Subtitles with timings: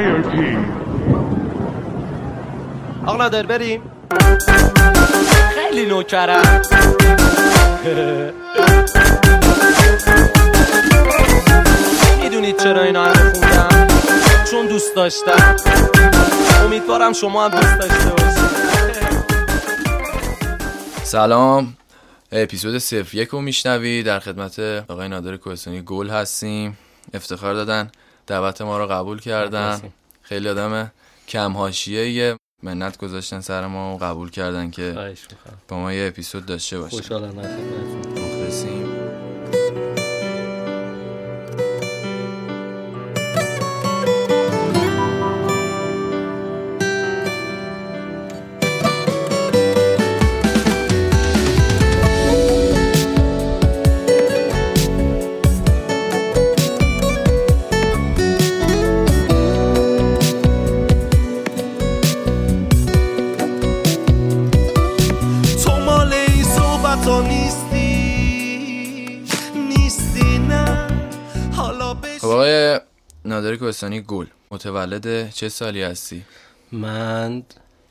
[0.00, 0.80] نیایید
[3.06, 3.82] آقا ندار بریم.
[5.54, 6.62] خیلی نوکرم.
[12.22, 13.86] می‌دونید چرا اینا همه خوندم؟
[14.50, 15.56] چون دوست داشتم.
[16.64, 18.50] امیدوارم شما هم دوست داشته باشید.
[21.02, 21.76] سلام.
[22.32, 26.78] اپیزود صفر یک رو میشنوی در خدمت آقای نادر کوهستانی گل هستیم.
[27.14, 27.90] افتخار دادن.
[28.30, 29.80] دعوت ما رو قبول کردن.
[30.22, 30.92] خیلی آدم
[31.28, 35.14] کم حاشیه منت گذاشتن سر ما و قبول کردن که
[35.68, 36.96] با ما یه اپیزود داشته باشه.
[36.96, 37.38] خوشحالم
[73.40, 74.26] نادر کوهستانی گل.
[74.50, 76.24] متولد چه سالی هستی؟
[76.72, 77.42] من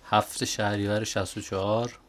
[0.05, 1.99] هفت شهریور 64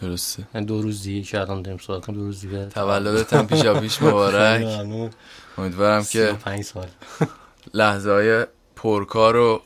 [0.00, 0.48] درسته.
[0.54, 2.66] من دو روز دیگه که الان داریم صحبت کنیم دو روز دیگه.
[2.66, 4.62] تولدت هم پیشا پیش مبارک.
[5.58, 6.86] امیدوارم که 35 سال.
[7.74, 9.62] لحظه های پرکار و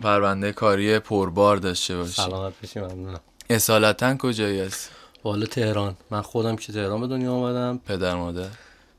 [0.00, 2.12] پرونده کاری پربار داشته باشی.
[2.12, 3.20] سلامت بشی ممنونم.
[3.50, 4.90] اصالتا کجایی هست
[5.24, 5.96] والا تهران.
[6.10, 8.48] من خودم که تهران به دنیا آمدم پدر مادر؟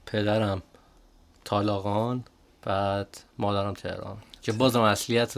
[0.06, 0.62] پدرم
[1.46, 2.24] تالاقان
[2.66, 4.18] بعد مادرم تهران.
[4.42, 5.38] که بازم اصلیت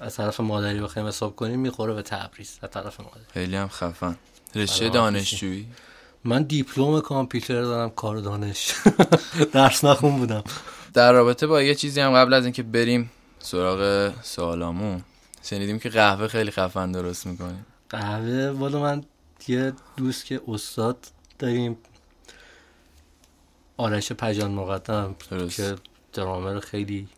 [0.00, 3.20] از طرف مادری بخوایم حساب کنیم می‌خوره به تبریز از طرف مادر.
[3.34, 4.16] خیلی هم خفن.
[4.54, 5.66] رشته دانشجویی؟
[6.24, 8.74] من دیپلم کامپیوتر دارم کار دانش.
[9.52, 10.44] درس نخون بودم.
[10.94, 15.02] در رابطه با یه چیزی هم قبل از اینکه بریم سراغ سوالامون
[15.42, 17.58] شنیدیم که قهوه خیلی خفن درست می‌کنی
[17.88, 19.04] قهوه والا من
[19.48, 21.06] یه دوست که استاد
[21.38, 21.76] داریم
[23.76, 25.56] آرش پجان مقدم درست.
[25.56, 25.76] که
[26.18, 27.08] درامر خیلی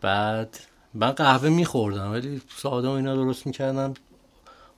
[0.00, 0.58] بعد
[0.94, 3.94] من قهوه میخوردم ولی ساده و اینا درست می‌کردم.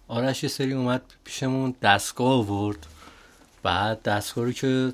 [0.08, 2.86] آرش یه سری اومد پیشمون دستگاه آورد.
[3.62, 4.92] بعد دستگاه رو که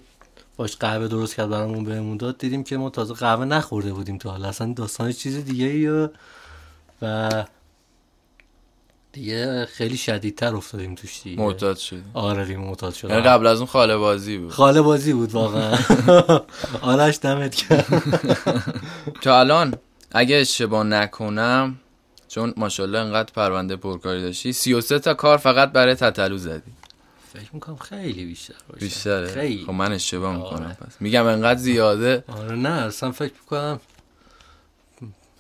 [0.57, 4.31] باش قهوه درست کرد برامون بهمون داد دیدیم که ما تازه قهوه نخورده بودیم تا
[4.31, 6.11] حالا اصلا داستان چیز دیگه ایه
[7.03, 7.45] و
[9.13, 11.43] دیگه خیلی شدیدتر افتادیم توش دیگه.
[11.43, 14.51] معتاد شدی آره دیگه معتاد شدم یعنی قبل از اون خاله بازی بود.
[14.53, 15.79] خاله بازی بود واقعا.
[16.83, 17.87] آرش دمت کرد
[19.23, 19.75] تا الان
[20.13, 21.79] اگه اشتباه نکنم
[22.29, 26.73] چون ماشاءالله انقدر پرونده پرکاری داشتی 33 تا کار فقط برای تتلو زدی.
[27.33, 28.85] فکر می‌کنم خیلی بیشتر باشه.
[28.85, 29.65] بیشتره؟ خیلی.
[29.67, 30.39] خب من اشتباه آره.
[30.43, 30.97] می‌کنم پس.
[31.01, 32.25] میگم انقدر زیاده.
[32.29, 33.81] آره نه اصلا فکر می‌کنم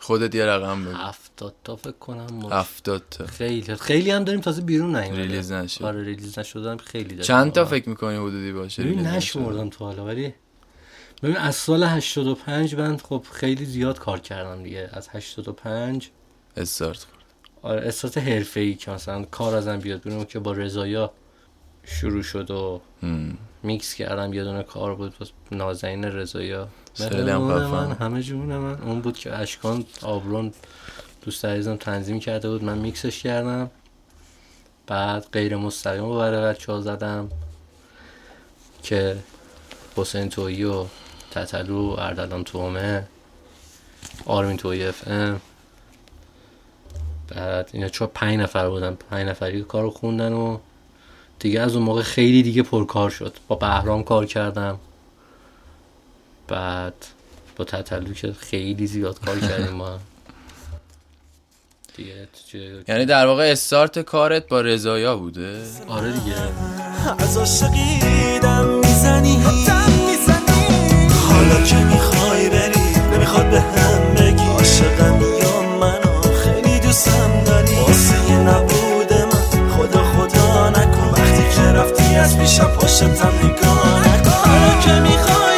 [0.00, 0.96] خودت یه رقم بگو.
[1.42, 5.84] هفتاد تا فکر کنم هفتاد تا خیلی خیلی هم داریم تازه بیرون نیومده release نشد.
[5.84, 7.78] آره release نشدن خیلی داریم چند تا واقعا.
[7.78, 10.34] فکر می‌کنی حدودی باشه ببین نشمردم تو حالا ولی
[11.22, 16.10] ببین از سال 85 من خب خیلی زیاد کار کردم دیگه از 85 نشد؟
[16.56, 17.24] استارت خورد.
[17.62, 21.12] آره استارت حرفه‌ای که مثلا کار ازم بیاد بیرون که با رضایا
[21.84, 23.38] شروع شد و هم.
[23.62, 26.68] میکس کردم یه دونه کار بود باز نازنین رضایا.
[27.00, 30.52] من همه جون من اون بود که اشکان آبرون
[31.22, 33.70] دوست عزیزم تنظیم کرده بود من میکسش کردم.
[34.86, 37.30] بعد غیر مستقیم رو برای بچه ها زدم
[38.82, 39.16] که
[39.96, 40.84] حسین تهی و
[41.30, 43.06] تتلو و اردلان طعمه
[44.26, 45.40] آرمین 2AFM.
[47.28, 48.94] بعد اینا چون پنج نفر بودن.
[49.10, 50.58] پنج نفری کارو خوندن و
[51.38, 53.36] دیگه از اون موقع خیلی دیگه پرکار شد.
[53.48, 54.78] با بهرام کار کردم.
[56.48, 56.94] بعد
[57.56, 59.98] با تتلو که خیلی زیاد کار کردیم ما.
[61.96, 62.28] دیگه
[62.88, 66.34] یعنی در واقع استارت کارت با رضایا بوده؟ آره دیگه.
[67.18, 67.98] از عاشقی
[68.42, 69.42] دم می‌زنی.
[71.28, 72.80] حالا که می‌خوای بری
[73.14, 74.46] نمی‌خواد به هم بگی.
[74.46, 77.74] عاشقم یا منو خیلی دوستم داری.
[77.74, 81.08] واسه یه نبود من خدا خدا نکن.
[81.08, 84.30] وقتی که رفتی از پیشم پشتم نگاه نکن.
[84.30, 85.51] حالا که می‌خوای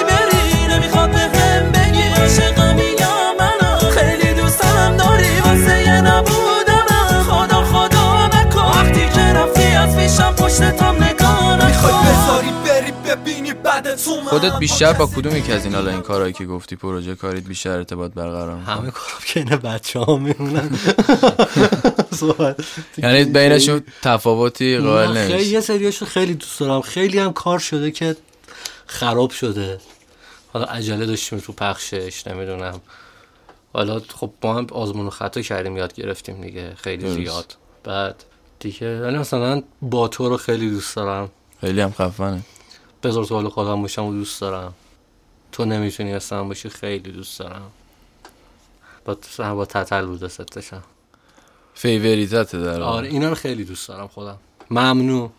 [10.75, 15.37] پیشم پشتم نگاه نکن می‌خوای بذاری بری ببینی بعد تو من خودت بیشتر با کدوم
[15.37, 18.91] یکی از این حالا این کارهایی که گفتی پروژه کاریت بیشتر ارتباط برقرار می‌کنی؟ همه
[18.91, 20.79] کارم که اینه بچه ها میمونن
[22.99, 26.81] یعنی بینشون تفاوتی قائل خیلی نمیشه یه سریاشو خیلی دوست دارم.
[26.81, 28.17] خیلی هم کار شده که
[28.87, 29.79] خراب شده.
[30.53, 32.81] حالا عجله داشتیم تو پخشش نمی‌دونم.
[33.73, 36.73] حالا خب با هم آزمون و خطا کردیم یاد گرفتیم دیگه.
[36.77, 37.15] خیلی.
[37.15, 37.57] زیاد.
[37.85, 38.25] بعد
[38.65, 39.01] دیگه.
[39.01, 41.31] ولی مثلا با تو رو خیلی دوست دارم.
[41.61, 42.41] خیلی هم خفنه.
[43.03, 44.75] بذار تو حال خودم باشم و دوست دارم.
[45.53, 47.71] تو نمی‌تونی اصلا باشی خیلی دوست دارم.
[49.05, 49.17] با
[49.55, 50.83] با تتل بوده ستشم
[51.75, 52.83] فیوریتت در.
[52.83, 54.39] آره اینا رو خیلی دوست دارم خودم.
[54.71, 55.31] ممنوع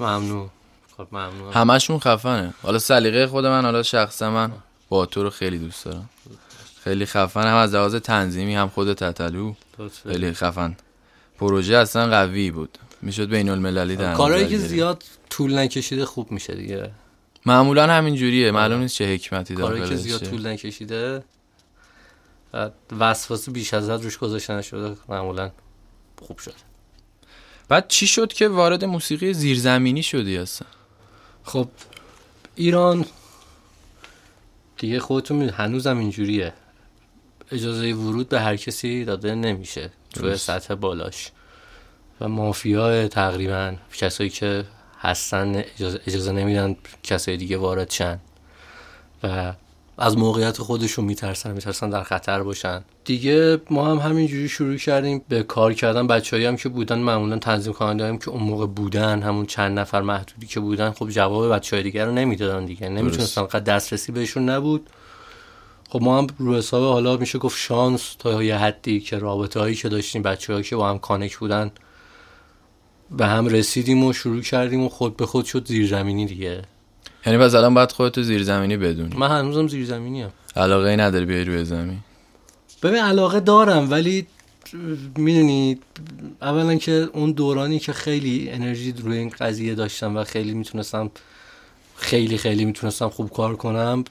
[0.00, 0.48] ممنوع
[0.96, 2.54] خب ممنوع همشون خفنه.
[2.62, 4.52] حالا سلیقه خود من حالا شخصا من
[4.88, 6.08] با تو رو خیلی دوست دارم.
[6.84, 9.54] خیلی خفن هم از لحاظ تنظیمی هم خود تتلو.
[10.02, 10.76] خیلی خفن.
[11.42, 12.78] پروژه اصلا قوی بود.
[13.02, 14.58] می‌شد بین المللی در کارهایی که.
[14.58, 16.90] زیاد طول نکشیده خوب میشه دیگه.
[17.46, 18.50] معمولا همین جوریه.
[18.50, 21.24] معلوم نیست چه حکمتی کارهایی که داخلشه زیاد طول نکشیده
[22.98, 25.50] وسواس بیش از حد روش گذاشته نشده معمولا
[26.22, 26.54] خوب شد.
[27.68, 30.68] بعد چی شد که وارد موسیقی زیرزمینی شدی اصلا؟
[31.44, 31.68] خب
[32.54, 33.04] ایران
[34.78, 36.52] دیگه خودتون هنوزم اینجوریه.
[37.50, 39.90] اجازه ورود به هر کسی داده نمیشه.
[40.12, 40.46] توی درست.
[40.46, 41.30] سطح بالاش.
[42.20, 44.64] و مافیا تقریبا کسایی که
[45.00, 48.18] هستن اجازه, اجازه نمیدن کسای دیگه وارد شن.
[49.22, 49.52] و
[49.98, 52.84] از موقعیت خودشون میترسن میترسن در خطر باشن.
[53.04, 56.06] دیگه ما هم همینجوری شروع کردیم به کار کردن.
[56.06, 60.00] بچه‌ای هم که بودن معمولا تنظیم کننده هم که اون موقع بودن همون چند نفر
[60.00, 62.88] محدودی که بودن خب جواب بچه‌های دیگه رو نمی‌دادن دیگه.
[62.88, 64.90] نمی‌تونستن قد دسترسی بهشون نبود.
[65.92, 69.74] خب ما هم رو حساب حالا میشه گفت شانس تا یه حدی که رابطه هایی
[69.74, 71.70] که داشتیم بچه‌هایی که با هم کانک بودن
[73.10, 76.62] به هم رسیدیم و شروع کردیم و خود به خود شد زیرزمینی دیگه.
[77.26, 79.16] یعنی پس الان باید خودتو زیرزمینی بدونی.
[79.16, 81.98] من هنوزم زیرزمینی هم علاقه ای نداری بیای روی زمین؟
[82.82, 84.26] ببین علاقه دارم ولی
[85.16, 85.78] می‌دونی
[86.42, 91.10] اولا که اون دورانی که خیلی انرژی روی این قضیه داشتم و خیلی می‌تونستم
[91.96, 94.04] خیلی خیلی می‌تونستم خوب کار کنم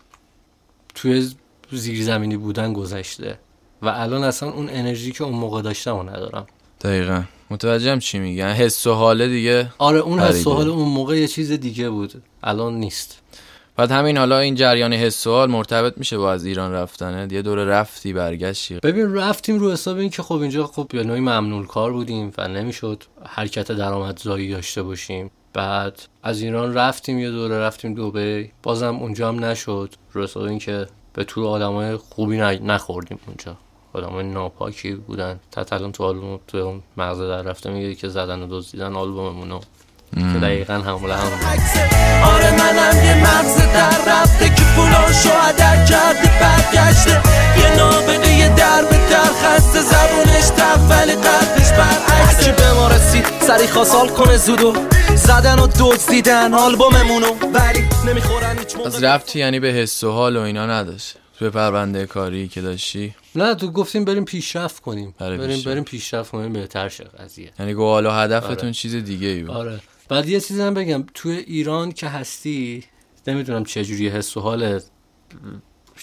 [0.95, 1.29] توی
[1.77, 3.39] زیرزمینی بودن گذشته
[3.81, 6.47] و الان اصلا اون انرژی که اون موقع داشتم و ندارم.
[6.81, 7.23] دقیقا.
[7.49, 10.47] متوجهم چی میگن حس و حاله دیگه آره اون حس.
[10.47, 12.23] و حال اون موقع یه چیز دیگه بود.
[12.43, 13.21] الان نیست.
[13.75, 17.41] بعد همین حالا این جریان حس و حال مرتبط میشه با از ایران رفتنه یه
[17.41, 21.65] دوره رفتی برگشتی ببین رفتیم رو حساب این که خب اینجا خب به نوعی ممنول
[21.65, 25.31] کار بودیم و نمی‌شد حرکت درآمدزایی داشته باشیم.
[25.53, 28.51] بعد از ایران رفتیم یه دوره رفتیم دبی.
[28.63, 29.93] بازم اونجا هم نشد.
[30.13, 33.55] رو حساب این که به طور آدمای خوبی نخوردیم اونجا.
[33.93, 35.39] آدمای ناپاکی بودن.
[35.51, 39.59] تتلون تو آلبوم تو اون مغزه در رفته میگه که زدن و دزدیدن آلبوممونو.
[40.15, 41.39] که دقیقا همون همون
[42.23, 47.21] آره منم یه مغز در رفته که پولاشو هدر کرده برگشته.
[47.59, 49.81] یه نابغه یه در به در خسته.
[49.81, 50.51] زبونش
[50.89, 52.13] ولی قلبش برعکسه.
[52.13, 54.90] هرکی به ما رسید سری خواست کنه زودو.
[55.21, 57.27] زدن و دزدیدن آلبوممونو.
[57.27, 58.87] ولی نمی‌خورن هیچ موقع.
[58.87, 61.15] از رفتی یعنی به حس و حال و اینا نداشت.
[61.39, 65.15] توی پرونده کاری که داشتی؟ نه تو گفتیم بریم پیشرفت کنیم.
[65.19, 65.67] بریم پیشرفت.
[65.67, 67.53] بریم پیشرفت کنیم بهتر شه قضیه.
[67.59, 68.71] یعنی گو حالا هدفتون آره.
[68.71, 69.55] چیز دیگه ای بود.
[69.55, 69.79] آره.
[70.09, 71.05] بعد یه چیزی هم بگم.
[71.13, 72.83] توی ایران که هستی
[73.27, 74.79] نمی‌دونم چه جوری حس و حال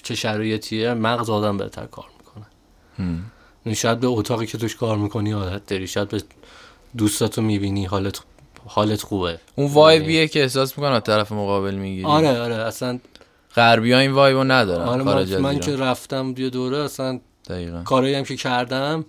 [0.03, 2.47] چه شرایطیه مغز آدم بهتر کار می‌کنه.
[3.67, 6.23] یعنی شاید به اتاقی که توش کار می‌کنی عادت داری شاید به
[6.97, 8.21] دوستاتو می‌بینی حالت
[8.67, 9.39] حالت خوبه.
[9.55, 12.05] اون وایبیه که احساس می‌کنم از طرف مقابل می‌گیری.
[12.05, 12.99] آره آره اصلا
[13.57, 15.61] غربی ها این وایبو ندارن آره خارج من, از من.
[15.61, 17.83] که رفتم یه دوره اصلا دقیقا.
[17.83, 19.05] کارایی هم که کردم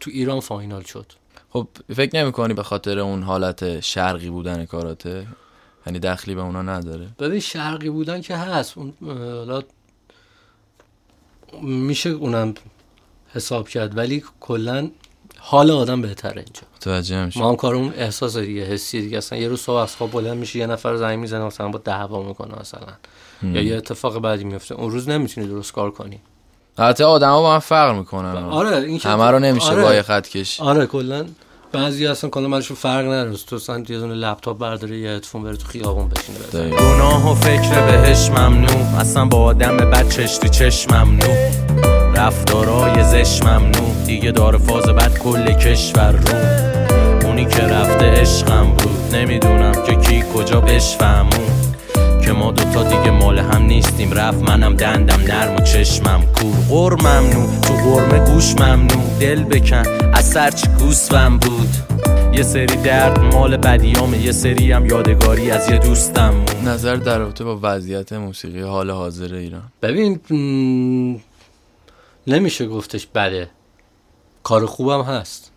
[0.00, 1.06] تو ایران فاینال شد.
[1.50, 5.26] خب فکر نمی کنی به خاطر اون حالت شرقی بودن کاراته؟
[5.86, 8.78] یعنی دخلی به اونا نداره؟ ببین شرقی بودن که هست.
[8.78, 9.62] اون حالا
[11.62, 12.54] میشه اونم
[13.34, 14.90] حساب کرد ولی کلا
[15.44, 16.60] حال آدم بهتره اینجا.
[16.76, 19.18] متوجه میشه ما هم کار اون احساس دیگه حسی دیگه.
[19.18, 22.22] اصلا یه روز صبح از خواب بلند میشه یه نفر زنگ می‌زنه مثلا با دعوا
[22.22, 22.86] می‌کنه مثلا.
[23.42, 26.18] یا یه اتفاق بعدی میفته اون روز نمی‌تونی درست کار کنی.
[26.78, 28.36] البته آدما با هم فرق می‌کنن.
[28.36, 29.82] آره این که- همه رو نمیشه آره.
[29.82, 31.24] با یه خط کش آره کلا
[31.72, 33.36] بعضی اصلا کلا منشون فرق نداره.
[33.36, 36.70] تو اصلا یه دونه لپتاپ برداره یه هدفون بره تو خیابون بشینه بزنه.
[36.70, 38.96] گناه و فکر بهش ممنوع.
[39.00, 41.71] اصلا با آدم بد چش تو چشم ممنوع
[42.22, 46.36] رفتارای زش ممنوع دیگه داره فاز بد کل کشور رو.
[47.26, 51.46] اونی که رفته عشقم بود نمی‌دونم که کی کجا بشفهمون
[52.24, 54.12] که ما دوتا دیگه مال هم نیستیم.
[54.12, 56.54] رفت منم دندم نرم و چشمم کور.
[56.68, 59.18] غور ممنوع تو غرمه گوش ممنوع.
[59.20, 61.68] دل بکن از سرچ گوسفم بود؟
[62.32, 64.18] یه سری درد مال بدیامه.
[64.18, 66.34] یه سری هم یادگاری از یه دوستم
[66.66, 69.62] نظر در رابطه با وضعیت موسیقی حال حاضر ایران.
[69.82, 70.20] ببین
[72.26, 73.50] نمیشه گفتش بده
[74.42, 75.52] کار خوبم هست.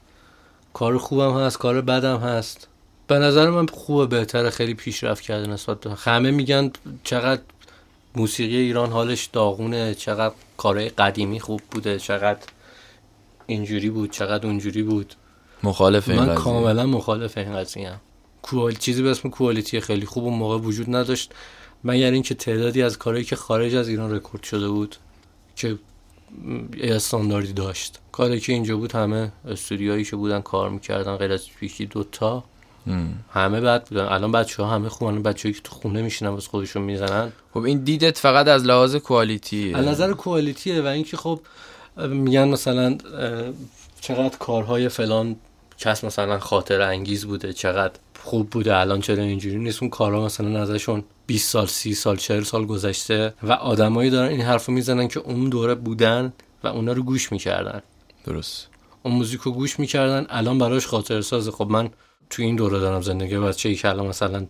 [0.74, 2.68] کار خوبم هست کار بدم هست.
[3.08, 6.32] به نظر من خوبه بهتره خیلی پیشرفت کرده نسبت به همه.
[6.32, 6.72] میگن
[7.04, 7.42] چقدر
[8.16, 12.40] موسیقی ایران حالش داغونه چقدر کارهای قدیمی خوب بوده چقدر
[13.48, 15.14] اینجوری بود چقدر اونجوری بود.
[15.64, 16.36] مخالف این من قضیه.
[16.36, 18.02] کاملا مخالف این قضیه ام.
[18.42, 18.74] کوال...
[18.74, 21.32] چیزی به اسم کوالیتی خیلی خوب اون موقع وجود نداشت
[21.84, 24.96] مگر اینکه تعدادی از کارهایی که خارج از ایران رکورد شده بود
[25.56, 25.78] که
[26.82, 28.00] استانداردی داشت.
[28.12, 32.44] کاری که اینجا بود همه استودیوهایی که بودن کار می‌کردن غیر از یکی دوتا.
[33.32, 34.06] همه بد بودن.
[34.06, 37.32] الان بچه ها همه خوبن بچه‌ای که تو خونه میشینن واسه خودشون می‌زنن.
[37.54, 39.74] خب این دیدت فقط از لحاظ کوالیتی.
[39.74, 41.40] از نظر کوالیتیه و اینکه خب
[41.98, 42.98] میگن مثلا
[44.02, 45.36] چقدر کارهای فلان
[45.78, 49.82] کس مثلا خاطر انگیز بوده چقدر خوب بوده الان چرا اینجوری نیست.
[49.82, 54.42] اون کارها مثلا ازشون 20 سال 30 سال 40 سال گذشته و آدمایی دارن این
[54.42, 57.82] حرفو می‌زنن که اون دوره بودن و اونا رو گوش می‌کردن.
[58.26, 58.68] درست.
[59.04, 60.26] اون موزیک رو گوش می‌کردن.
[60.30, 61.52] الان براش خاطر سازه.
[61.52, 61.90] خب من
[62.30, 64.46] تو این دوره دارم زندگی بچه ای که الان مثلا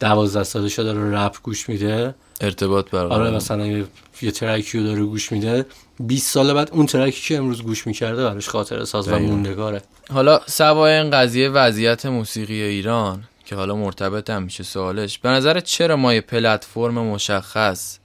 [0.00, 2.14] دوازده سالشه داره رپ گوش میده.
[2.40, 3.12] ارتباط برقرار.
[3.22, 3.84] آره مثلا یه,
[4.22, 5.66] یه ترکی رو داره گوش میده.
[6.00, 9.18] 20 سال بعد اون ترکی که امروز گوش می‌کرده براش خاطر ساز و.
[9.18, 9.82] موندگاره.
[10.12, 13.24] حالا سوای این قضیه وضعیت موسیقی ایران.
[13.50, 15.18] که حالا مرتبط هم میشه سوالش.
[15.18, 17.98] به نظر چرا ما یه پلتفرم مشخص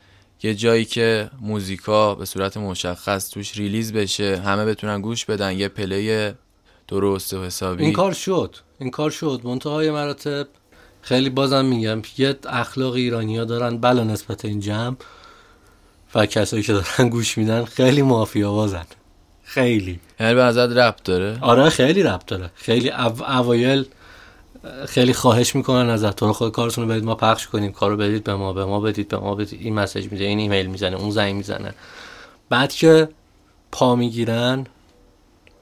[0.44, 5.68] یه جایی که موزیکا به صورت مشخص توش release بشه همه بتونن گوش بدن یه
[5.68, 6.32] play
[6.88, 8.56] درست و حسابی؟ این کار شد.
[8.80, 9.42] این کار شد.
[9.44, 10.48] منتهای مراتب.
[11.02, 13.78] خیلی بازم میگم یه اخلاق ایرانی ها دارن.
[13.78, 14.96] بلا نسبت این جمع.
[16.16, 18.86] و کسایی که دارن گوش میدن خیلی مافیا بازن
[19.44, 20.00] خیلی.
[20.20, 22.52] یعنی به نظر رپ داره؟ آره خیلی ربط داره.
[22.56, 23.24] خیلی او...
[23.24, 23.86] اوایل
[24.88, 27.72] خیلی خواهش می‌کنن ازت تو خود کارتون رو بدید ما پخش کنیم.
[27.72, 29.62] کارو بدید به ما به ما بدید به ما بدید.
[29.62, 31.74] این مسیج میده این ایمیل می‌زنه اون زنگ می‌زنه.
[32.50, 33.10] بعد که
[33.72, 34.66] پا می‌گیرن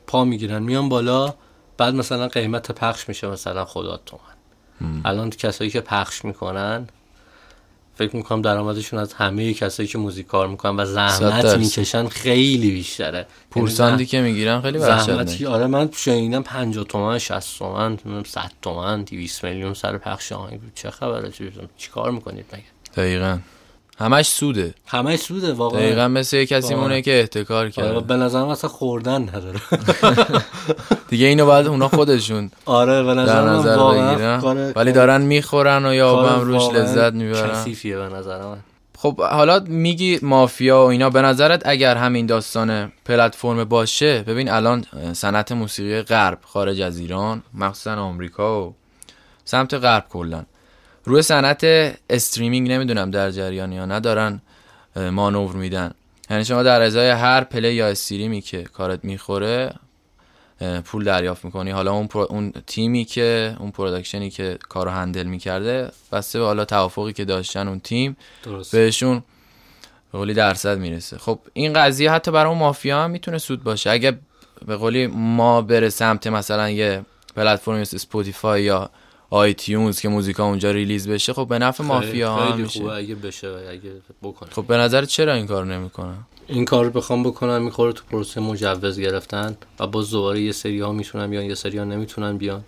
[0.07, 1.33] پا می‌گیرن میان بالا.
[1.77, 6.87] بعد مثلا قیمت پخش میشه مثلا خدا تومن الان کسایی که پخش می‌کنن
[7.95, 11.57] فکر می‌کنم درآمدشون از همه کسایی که موزیک کار می‌کنن و زحمت.
[11.57, 13.25] می‌کشن خیلی بیشتره.
[13.51, 19.43] پورساندی که می‌گیرن خیلی زحمتی آره من شنیدم 50 تومن 60 تومن 100 تومن 200
[19.43, 22.63] میلیون سر پخش آهنگ چه خبره؟ چی چیکار می‌کنید مگه؟
[22.95, 23.37] دقیقا.
[23.99, 24.73] همش سوده.
[24.87, 25.79] همه سوده واقعا.
[25.79, 26.75] دقیقا مثل یه کسی.
[26.75, 27.99] مونه که احتکار آره کرده.
[27.99, 29.59] به نظرم اصلا خوردن نداره.
[31.09, 34.73] دیگه اینو باید اونا خودشون آره به در نظر واقعا بگیرن.
[34.75, 37.51] ولی دارن می‌خورن و یا هم روش لذت می‌برن.
[37.51, 38.57] کثیفیه به نظر من.
[38.97, 44.85] خب حالا میگی مافیا و اینا به نظرت اگر همین داستان پلتفرم باشه ببین الان
[45.13, 48.75] صنعت موسیقی غرب خارج از ایران مخصوصا آمریکا و
[49.45, 50.43] سمت غرب کلا.
[51.05, 51.63] روی صنعت
[52.09, 54.41] streaming نمی‌دونم در جریان یا ندارن
[54.95, 55.93] مانور میدن.
[56.29, 59.73] یعنی شما در ازای هر play یا stream ی که کارت می‌خوره
[60.85, 61.71] پول دریافت می‌کنی.
[61.71, 66.45] حالا اون, پرو- اون تیمی که اون production ی که کارو handle می‌کرده بسته به
[66.45, 68.71] حالا توافقی که داشتن اون تیم درست.
[68.75, 69.23] بهشون
[70.11, 71.17] به قولی درصد می‌رسه.
[71.17, 73.89] خب این قضیه حتی برای اون مافیا هم می‌تونه سود باشه.
[73.89, 74.17] اگه
[74.65, 77.05] به قولی ما بره سمت مثلا یه
[77.35, 78.89] پلتفرمی مثل Spotify یا
[79.33, 83.47] iTunes که موزیکا اونجا release بشه خب به نفع مافیا هم خیلی خوبه اگه بشه
[83.47, 83.91] اگه
[84.23, 84.49] بکنه.
[84.49, 88.41] خب به نظر چرا این کار نمی‌کنن؟ این کار رو بخوام بکنم می‌خوره تو پروسه
[88.41, 92.63] مجوز گرفتن و باز دوباره یه سری ها می‌تونن بیان یه سری ها نمی‌تونن بیان.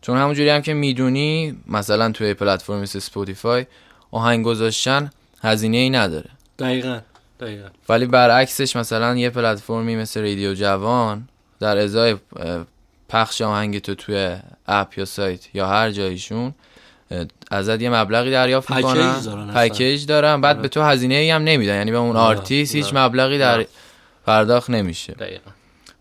[0.00, 3.66] چون همونجوری هم که می‌دونی مثلا توی پلتفرم مثل Spotify
[4.10, 5.10] آهنگ گذاشتن
[5.42, 6.30] هزینه ای نداره.
[6.58, 7.00] دقیقا
[7.40, 7.68] دقیقا.
[7.88, 11.28] ولی برعکسش مثلا یه پلتفرمی مثل رادیو جوان
[11.60, 12.16] در ازای
[13.08, 14.36] پخش آهنگ تو توی
[14.66, 16.54] اپ یا سایت یا هر جایشون
[17.50, 19.52] ازت یه مبلغی دریافت می‌کنن.
[19.54, 20.40] پکیج دارن.
[20.40, 21.74] بعد به تو هزینه ای هم نمیدن.
[21.74, 23.66] یعنی به اون نه، آرتیست هیچ نه، مبلغی در.
[24.26, 25.12] پرداخت نمیشه.
[25.12, 25.50] دقیقا.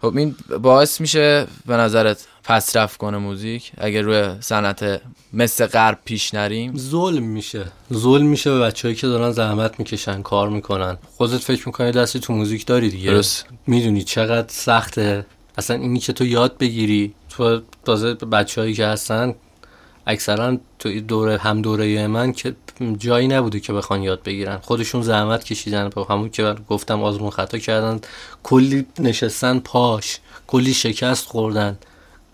[0.01, 5.01] خب این باعث میشه به نظرت پسرفت کنه موزیک؟ اگر روی صنعت
[5.33, 7.65] مثل غرب پیش نریم؟ ظلم میشه.
[7.93, 10.97] ظلم میشه به بچههایی که دارن زحمت می‌کشن کار می‌کنن.
[11.17, 13.45] خودت فکر می‌کنی دستی تو موزیک داری دیگه؟ درست.
[13.67, 15.25] می‌دونی چقدر سخته.
[15.57, 19.35] اصلا اینی که تو یاد بگیری تو تازه بچههایی که هستن
[20.07, 22.55] اکثرا تو دوره هم دوره من که
[22.97, 24.57] جایی نبوده که بخوان یاد بگیرن.
[24.57, 25.89] خودشون زحمت کشیدن.
[25.89, 27.99] با همون که گفتم آزمون خطا کردن.
[28.43, 30.19] کلی نشستن پاش.
[30.47, 31.77] کلی شکست خوردن.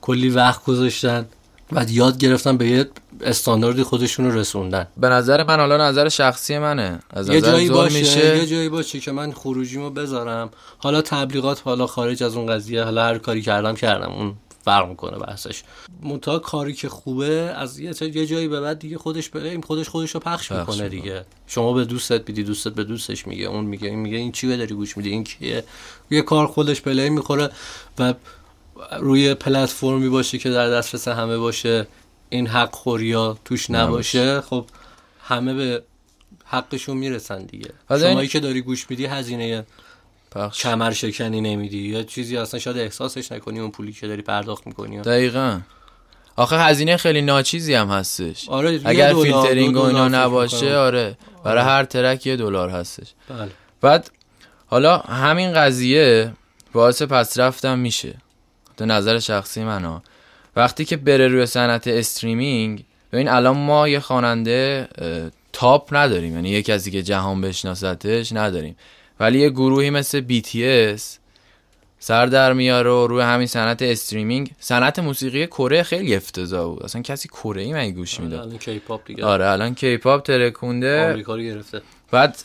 [0.02, 1.26] کلی وقت گذاشتن.
[1.72, 2.90] و یاد گرفتن به یه
[3.22, 4.88] استانداردی خودشون رو رسوندن.
[4.98, 7.00] به نظر من حالا نظر شخصی منه.
[7.10, 8.38] از یه جایی باشه میشه.
[8.38, 10.50] یه جایی باشه که من خروجیمو بذارم.
[10.78, 14.12] حالا تبلیغات حالا خارج از اون قضیه حالا هر کاری کردم کردم.
[14.12, 14.34] اون
[14.66, 15.64] فرق می‌کنه بحثش.
[16.04, 20.12] منتها کاری که خوبه از یه, یه جایی به بعد دیگه خودش بریم خودش خودش
[20.12, 20.90] رو پخش می‌کنه.
[20.90, 21.26] دیگه.
[21.48, 24.74] شما به دوستت میدی دوستت به دوستش میگه اون میگه این میگه این چی داری
[24.74, 25.64] گوش میدی؟ این کیه؟
[26.12, 27.50] یه کار خودش play می‌خوره
[28.00, 28.14] و
[29.00, 31.88] روی پلتفرمی باشه که در دسترس همه باشه
[32.30, 34.42] این حق خوریا توش نباشه.
[34.42, 34.66] خب
[35.24, 35.84] همه به
[36.46, 37.70] حقشون می‌رسن دیگه.
[37.90, 39.66] شمایی که داری گوش میدی هزینه
[40.32, 41.78] پخش کمر شکنی نمیدی.
[41.78, 45.02] یا چیزی اصلا شاید احساسش نکنی اون پولی که داری پرداخت می‌کنی.
[45.02, 45.60] دقیقا.
[46.36, 48.50] آخه هزینه خیلی ناچیزی هم هستش.
[48.50, 50.76] آره اگر فیلترینگ و اینا نباشه.
[50.76, 51.18] آره.
[51.44, 53.14] برای هر track یه دلار هستش.
[53.30, 53.52] بله.
[53.82, 54.12] بعد
[54.68, 56.34] حالا همین قضیه
[56.74, 58.16] باعث پس رفتم میشه.
[58.78, 60.04] تو نظر شخصی من ها
[60.56, 64.88] وقتی که بره روی صنعت streaming ببین الان ما یه خواننده
[65.54, 66.36] top نداریم.
[66.36, 68.76] یعنی یه کسی که جهان بشناستش نداریم.
[69.20, 71.02] ولی یه گروهی مثل BTS
[72.00, 74.52] سر در میاره و روی همین صنعت streaming.
[74.60, 76.84] صنعت موسیقی کره خیلی افتضاح بود.
[76.84, 79.26] اصلا کسی کره ای مگه گوش می‌داد؟ الان K-pop دیگه.
[79.26, 81.10] آره الان K-pop ترکونده.
[81.10, 81.82] آمریکا رو گرفته.
[82.12, 82.38] بعد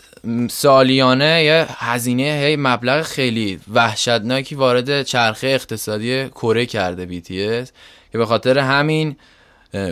[0.50, 7.68] سالیانه یه هزینه هی مبلغ خیلی وحشتناکی وارد چرخه اقتصادی کره کرده BTS
[8.12, 9.16] که به خاطر همین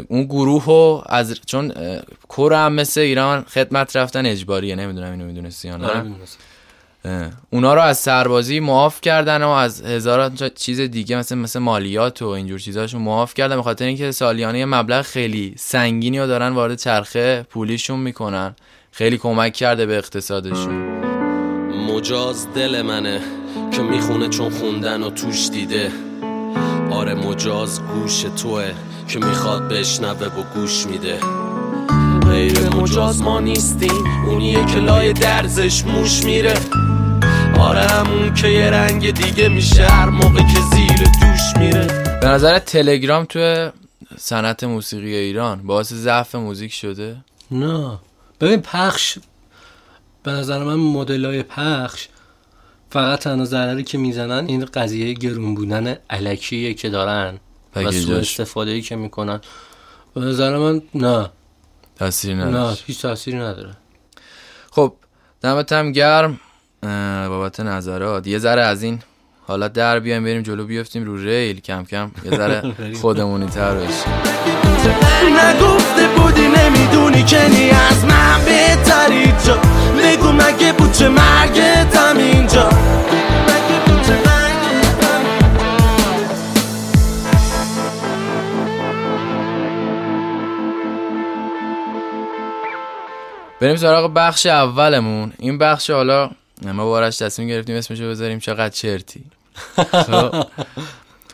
[0.09, 1.73] اون گروه رو از چون
[2.29, 6.15] کره هم مثل ایران خدمت رفتن اجباریه نمی‌دونم اینو می‌دونستی یا آره نه.
[7.05, 12.23] اه، اونا رو از سربازی معاف کردن و از هزاران چیز دیگه مثل مثل مالیات
[12.23, 16.49] و اینجور چیزاشون معاف کردن به خاطر اینکه سالیانه یه مبلغ خیلی سنگینی رو دارن
[16.49, 18.55] وارد چرخه پولیشون می‌کنن
[18.97, 20.75] خیلی کمک کرده به اقتصادشون.
[21.91, 23.21] مجاز دل منه
[23.73, 25.93] که می‌خونه چون خوندن و توش دیده.
[26.91, 28.73] آره مجاز گوش توه
[29.09, 31.19] که می‌خواد بشنوه و گوش میده.
[32.31, 36.55] غیر مجاز ما نیستیم اونیه که لای درزش موش میره.
[37.59, 42.19] آره همون که یه رنگ دیگه میشه هر موقع که زیر دوش میره.
[42.21, 43.71] به نظر تلگرام تو
[44.19, 47.17] صنعت موسیقی ایران باعث ضعف موزیک شده؟
[47.51, 47.99] نه.
[48.41, 49.19] ببین پخش
[50.23, 52.09] به نظر من مدل های پخش
[52.91, 57.39] فقط تنها ضرری که می‌زنن این قضیه گرون بودن علکیه که دارن
[57.77, 57.91] و.
[57.91, 59.41] سوء استفاده ای که می‌کنن.
[60.15, 61.31] به نظر من نه.
[61.97, 63.77] تاثیر نه نداشت هیچ تاثیری نداره.
[64.71, 64.95] خب
[65.41, 66.41] دمت هم گرم.
[67.29, 68.27] بابت نظرات.
[68.27, 69.03] یه ذره از این
[69.47, 72.11] حالا در بیایم بریم جلو بیفتیم رو ریل کم کم.
[72.25, 72.63] یه ذره
[73.01, 74.13] خودمونی تر بشیم
[75.39, 79.59] نگفته بودی نمی‌دونی که نی از من بهتری جا
[79.99, 82.69] بگو مگه بود چه مرگتم اینجا.
[93.61, 95.33] بریم سراغ بخش اولمون.
[95.39, 96.31] این بخش حالا
[96.73, 99.25] ما بارش تصمیم گرفتیم اسمشو بذاریم چقدر چرتی.
[100.07, 100.47] خب.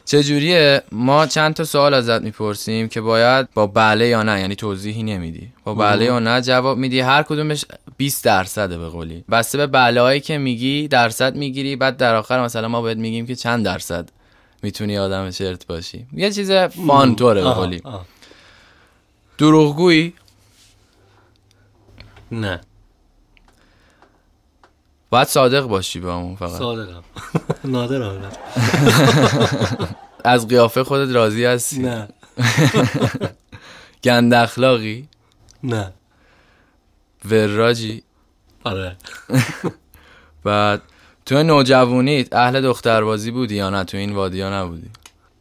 [0.05, 5.03] چجوریه؟ ما چند تا سوال ازت می‌پرسیم که باید با بله یا نه یعنی توضیحی
[5.03, 5.53] نمیدی.
[5.65, 7.01] با بله یا نه جواب میدی.
[7.01, 7.65] هر کدومش
[7.97, 9.25] 20 درصده به قولی.
[9.31, 13.27] بسته به بله هایی که میگی درصد می‌گیری بعد در آخر مثلا ما باید میگیم
[13.27, 14.09] که چند درصد
[14.63, 16.07] می‌تونی آدم چرت باشی.
[16.13, 17.83] یه چیز فانتوره به قولی.
[19.39, 20.13] دروغگویی؟
[22.33, 22.61] نه.
[25.11, 26.59] باید صادق باشی با همون فقط.
[26.59, 27.03] صادقم.
[27.65, 28.29] نادرم نه
[30.25, 32.09] از قیافه خودت راضی هستی؟ نه.
[34.05, 35.09] گند اخلاقی؟
[35.63, 35.93] نه.
[37.31, 38.03] وراجی؟
[38.65, 38.97] آره.
[40.45, 40.83] بعد
[41.27, 44.91] تو نوجوانیت اهل دختربازی بودی یا نه؟ تو این وادی ها نبودی؟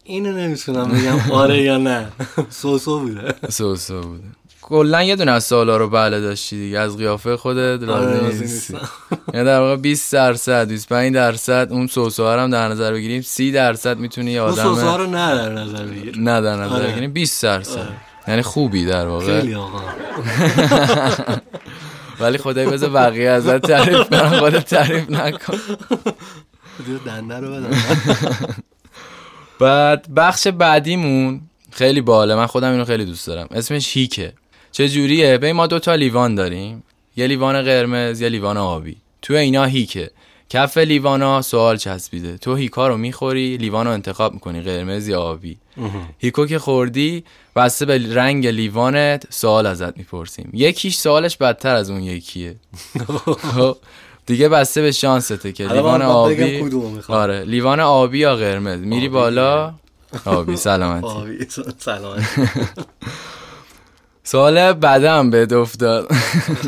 [0.03, 2.11] اینو نمی‌تونم بگم آره یا نه.
[2.49, 3.35] سوسو بوده.
[3.49, 4.23] سوسو بوده.
[4.69, 6.79] کلا یه دونه از سوالا رو بله داشتی دیگه.
[6.79, 8.77] از قیافه خودت آره، راضی راضی نیستی.
[9.33, 13.21] یعنی در واقع 20 درصد 25 درصد اون سوسو ها رو هم در نظر بگیریم.
[13.21, 16.17] 30 درصد می‌تونی یه آدم رو نه در نظر بگیر.
[16.17, 16.87] نه در نظر آره.
[16.87, 17.13] بگیریم.
[17.13, 17.79] 20 درصد.
[17.79, 17.89] آره.
[18.27, 19.39] یعنی خوبی در واقع.
[19.39, 19.79] خیلی آقا.
[22.19, 25.57] ولی خدای بذار بقیه ازت تعریف کنم خودت تعریف نکن.
[27.05, 27.69] دنده رو بدم.
[29.59, 32.35] بعد بخش بعدیمون خیلی باله.
[32.35, 33.47] من خودم اینو خیلی دوست دارم.
[33.51, 34.33] اسمش هیکه.
[34.79, 36.83] چه جوریه؟ ببین ما دو تا لیوان داریم.
[37.15, 38.97] یه لیوان قرمز یه لیوان آبی.
[39.21, 40.11] تو اینا هیکه.
[40.49, 42.37] کف لیوانا سوال چسبیده.
[42.37, 45.57] تو هیکا رو می‌خوری لیوان رو انتخاب می‌کنی قرمز یا آبی.
[46.17, 47.23] هیکو که خوردی
[47.55, 50.49] بسته به رنگ لیوانت سوال ازت می‌پرسیم.
[50.53, 52.55] یکیش سوالش بدتر از اون یکیه.
[53.55, 53.77] خب،
[54.25, 56.63] دیگه بسته به شانسته که لیوان آبی.
[57.07, 59.09] آره لیوان آبی یا قرمز؟ میری.
[59.09, 59.73] بالا؟
[60.25, 61.07] آبی سلامتی.
[61.07, 61.47] آبی
[61.79, 62.25] سلام
[64.31, 66.07] سوال بعدم به افتاد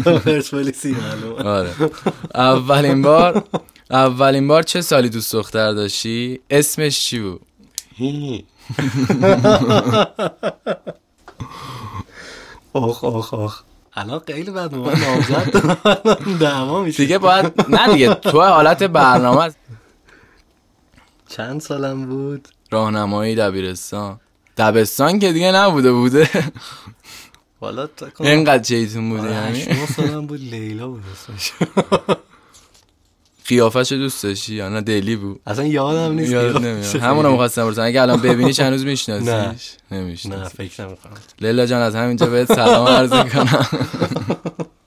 [0.06, 0.96] پرسپولیسی
[1.46, 1.70] آره.
[2.36, 3.44] اولین بار
[3.92, 7.42] اولین بار چه سالی دوست دختر داشتی؟ اسمش چی بود؟
[12.74, 13.62] آخ آخ آخ.
[13.94, 15.80] الان خیلی بد من نامزد
[16.40, 17.04] دعوا میشه.
[17.04, 19.52] دیگه باید نه دیگه تو حالت برنامه.
[21.30, 24.20] چند سالم بود؟ راهنمایی دبیرستان.
[24.58, 26.30] دبستان که دیگه نبوده بوده.
[27.62, 27.88] والا
[28.20, 31.04] اینقدر چیتون بودی آره، یعنی؟ نه سالم بود لیلا بود
[33.48, 35.40] قیافش دوست داشتی یا نه؟ دلی بود.
[35.48, 36.96] اصلا یادم نیست یاد نمیاد.
[36.96, 37.82] همونو می‌خواستم بپرسم.
[37.82, 38.90] اگه الان ببینی هنوز نه.
[38.90, 39.30] میشناسیش
[39.92, 39.98] نه.
[39.98, 40.58] نمی‌شناسی.
[40.58, 41.14] فکر نمی‌کنم.
[41.42, 44.81] لیلا جان از همینجا بهت سلام عرض کنم آه، من و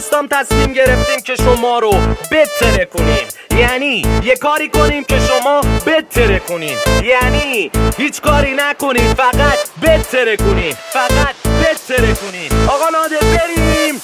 [0.00, 1.90] دوستام تصمیم گرفتیم که شما رو
[2.32, 3.26] بتره کنیم.
[3.60, 6.78] یعنی یه کاری کنیم که شما بتره کنیم.
[7.04, 10.76] یعنی هیچ کاری نکنیم فقط بتره کنیم.
[10.92, 12.68] فقط بتره کنیم.
[12.68, 14.00] آقا نادر بریم.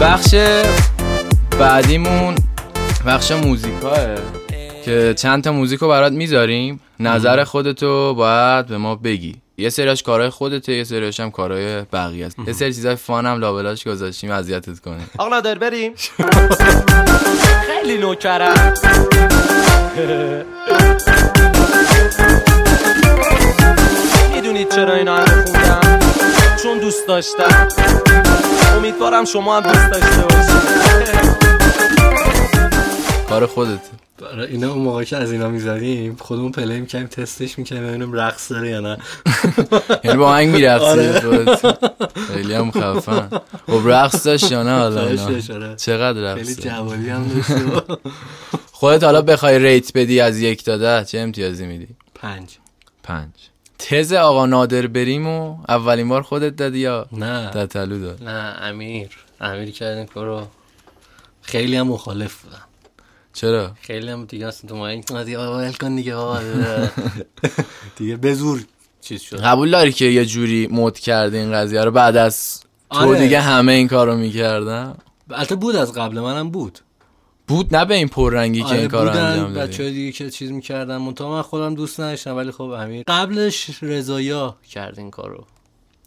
[0.00, 0.34] بخش
[1.58, 2.39] بعدیمون.
[3.06, 3.98] بخش موزیکاه
[4.84, 6.80] که چند تا موزیک رو برات می‌ذاریم.
[7.00, 9.36] نظر خودتو باید به ما بگی.
[9.58, 12.36] یه سریاش کارهای خودته یه سریاش هم کارهای بقیه است.
[12.46, 15.10] یه سری چیزای فان هم لابلاش گذاشتیم اذیتت کنیم.
[15.18, 15.92] آقا نادر بریم.
[17.66, 18.74] خیلی نوکرم.
[24.34, 25.98] می‌دونید چرا اینا رو خوندم؟
[26.62, 27.68] چون دوست داشتم.
[28.76, 31.30] امیدوارم شما هم دوست داشته باشید.
[33.30, 33.90] کار خودته
[34.20, 38.52] برای اینا اون موقع که از اینا می‌زدیم خودمون پلی می‌کنیم تستش می‌کنیم ببینیم رقص
[38.52, 38.98] داره یا نه.
[40.04, 41.20] یعنی با آهنگ میرقصی آره.
[41.20, 41.78] خودت.
[42.32, 43.28] خیلی هم خفن
[43.66, 45.76] خب رقص داشت یا نه حالا آره.
[45.76, 47.82] چقدر خیلی رقص جوالی هم داشت.
[48.80, 52.48] خودت حالا بخوای ریت بدی از یک تا ده چه امتیازی میدی؟ پنج.
[53.02, 53.30] پنج.
[53.78, 57.50] تز آقا نادر بریم و اولین بار خودت دادی یا نه.
[57.50, 59.08] تتلو داد؟ نه امیر.
[59.40, 60.46] امیر کرد این کارو
[61.42, 62.69] خیلی هم مخالف بودم.
[63.40, 66.38] چرا؟ خیلی هم دیگه اصلا تو کنه دیگه ول کن دیگه آقا
[67.98, 68.64] دیگه به زور
[69.00, 69.40] چیز شد.
[69.40, 73.18] قبول داری که یه جوری مد کرده این قضیه رو؟ بعد از تو آره.
[73.18, 74.94] دیگه همه این کارو می‌کردن؟
[75.30, 76.78] البته بود از قبل منم بود.
[77.48, 79.82] بود نه به این پررنگی که آره این کارو انجام دادی.
[79.82, 80.96] های دیگه که چیز می‌کردن.
[80.96, 85.44] منتها من خودم دوست نداشتم ولی خب امیر قبلش رضایا کرد این کارو.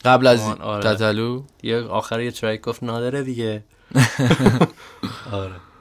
[0.06, 0.42] قبل از.
[0.42, 0.84] آره.
[0.84, 3.64] تتلو؟ یه آخر یه ترک گفت نادره دیگه.
[5.32, 5.73] آره.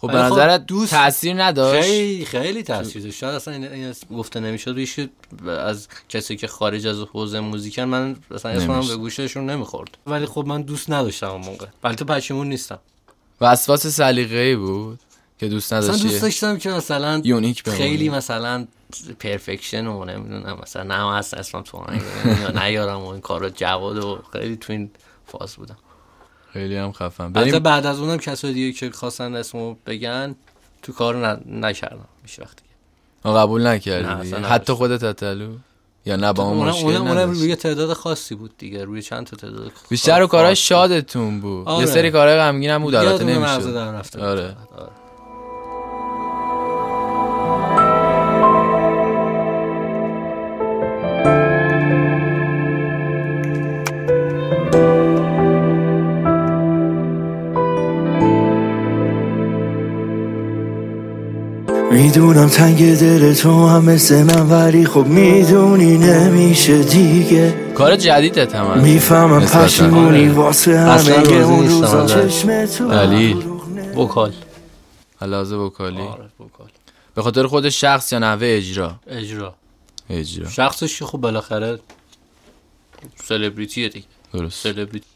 [0.00, 3.16] خب به خب نظرت دوست- تاثیر نداشت؟ خیلی خیلی تاثیر داشت.
[3.16, 4.74] شاید اصلا این, این گفته نمی‌شد.
[4.74, 5.00] ریش
[5.48, 8.88] از کسی که خارج از حوزه موزیکن من اصلا اسمم.
[8.88, 9.98] به گوششون نمی‌خورد.
[10.06, 11.66] ولی خب من دوست نداشتم اون موقع.
[11.84, 12.78] ولی تو پشیمون نیستم.
[13.40, 15.00] وسواس سلیقه‌ای بود
[15.38, 17.80] که دوست اصلا نداشتی؟ دوست داشتم که مثلا یونیک بمونی.
[17.80, 18.66] خیلی مثلا
[19.18, 22.02] پرفکشن و نمی‌دونم مثلا نه اصلا اسمم تو آهنگ
[22.42, 24.90] یا نیارم و این کارو جواد و خیلی تو این
[25.26, 25.76] فاز بودم.
[26.52, 30.34] خیلی هم خفن البته بعد از اونم کسای دیگه که خواستن اسمو بگن
[30.82, 32.62] تو کارو ن- نکردم هیچ وقتی
[33.24, 34.30] قبول نکردی.
[34.34, 35.52] حتی خودت تتلو
[36.06, 39.26] یا نه با اون مشکل اونم, اونم نداشتی؟ روی تعداد خاصی بود دیگه روی چند
[39.26, 40.56] تا تعداد بیشتر رو کارهای.
[40.56, 41.80] شادتون بود آره.
[41.80, 43.52] یه سری کارهای غمگین هم بود البته نمیشه.
[44.18, 44.56] آره آره.
[61.90, 67.72] می‌دونم تنگ دل تو هم مثل من ولی خب می‌دونی نمیشه دیگه.
[67.74, 68.82] کار جدیدت هم هست.
[68.82, 69.64] می‌فهمم نسبتاً.
[69.64, 70.32] پشیمونی آره.
[70.32, 72.06] واسه همه اون روزا.
[72.06, 73.36] چشم تو دلیل؟
[73.96, 74.32] vocal
[75.22, 76.02] علاوه vocal
[76.40, 76.68] ی vocal
[77.14, 79.54] به خاطر خود شخص یا نحوه اجرا؟ اجرا.
[80.10, 80.48] اجرا.
[80.48, 81.78] شخصش که خب بالاخره
[83.24, 84.06] سلبریتیه دیگه.
[84.32, 84.62] درست.
[84.62, 85.06] سلبریتی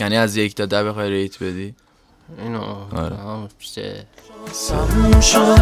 [0.00, 1.74] یعنی از یک تا ده بخوای rate بدی؟
[2.38, 2.62] اینو
[2.96, 3.16] آره.
[4.68, 5.60] تموم شد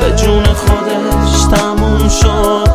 [0.00, 2.68] به جون خودش تموم شد.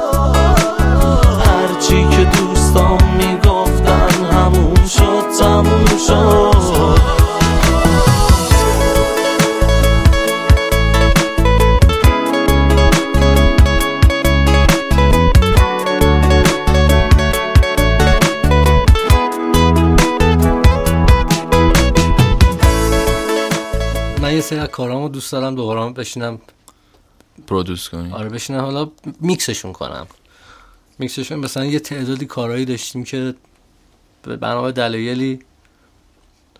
[1.45, 7.14] هرچی که دوستان می‌گفتن همون شد تموم شد.
[25.05, 26.39] کارامو دوست دارم دوباره بشینم
[27.47, 28.11] پرودوس کنی.
[28.11, 28.91] آره بشینم حالا
[29.21, 30.07] میکسشون کنم.
[30.99, 33.35] میکسشون مثلا یه تعدادی کارهایی داشتیم که
[34.23, 35.39] به بنا دلایلی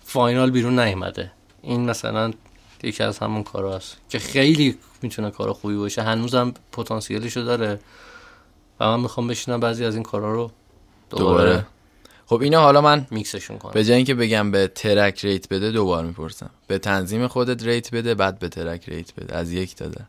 [0.04, 1.32] فاینال بیرون نیومده.
[1.62, 2.32] این مثلا
[2.82, 6.02] یکی از همون کاراست که خیلی می‌تونه کار خوبی باشه.
[6.02, 7.80] هنوزم پتانسیلشو داره
[8.80, 10.50] و من می‌خوام بشینم بعضی از این کارا رو
[11.10, 11.66] دوباره, دوباره.
[12.26, 13.72] خب اینو حالا من میکسشون کنم.
[13.72, 16.50] به جای اینکه بگم به track rate بده دوبار می‌پرسم.
[16.66, 19.36] به تنظیم خودت rate بده بعد به track rate بده.
[19.36, 20.06] از یک تا ده.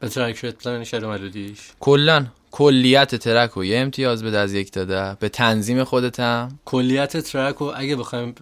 [0.00, 4.70] به track rate یعنی شعر ملودیش؟ کلا کلیت track و یه امتیاز بده از یک
[4.70, 5.16] تا ده.
[5.20, 8.34] به تنظیم خودتم کلیت track رو اگه بخوایم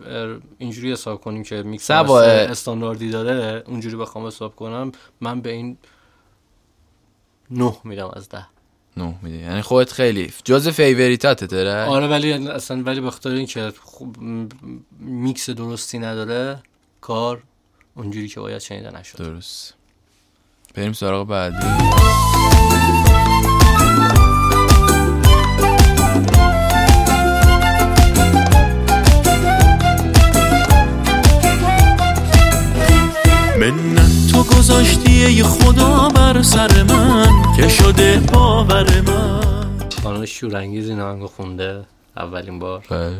[0.58, 5.76] اینجوری حساب کنیم که میکس استانداردی داره اونجوری بخوام حساب کنم من به این
[7.50, 8.46] نه میدم از ده.
[8.96, 13.30] نه میده یعنی خودت خیلی جز favorite ات track آره ولی اصلا ولی به خاطر
[13.30, 14.16] اینکه خوب
[15.00, 16.62] میکس درستی نداره
[17.00, 17.42] کار
[17.94, 19.18] اونجوری که باید شنیده نشد.
[19.18, 19.74] درست.
[20.74, 21.66] بریم سراغ بعدی.
[33.60, 34.05] منت
[34.36, 39.88] تو گذاشتی ای خدا بر سر من که شده باور من.
[40.02, 41.84] خانم شورانگیز این آهنگو خونده
[42.16, 42.84] اولین بار.
[42.90, 43.18] بله.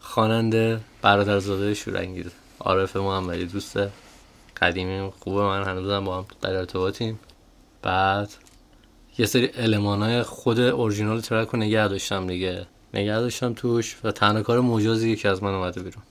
[0.00, 2.26] خواننده برادرزاده شورانگیز.
[2.60, 3.78] عارف محمدی دوست
[4.62, 5.42] قدیمی خوبه.
[5.42, 7.18] من هنوزم با هم در ارتباطیم.
[7.82, 8.28] بعد
[9.18, 12.66] یه سری المانای خود اورجینال ترک رو نگه داشتم دیگه.
[12.94, 16.02] نگه داشتم توش و تنها کار مجازی که از من اومده بیرون.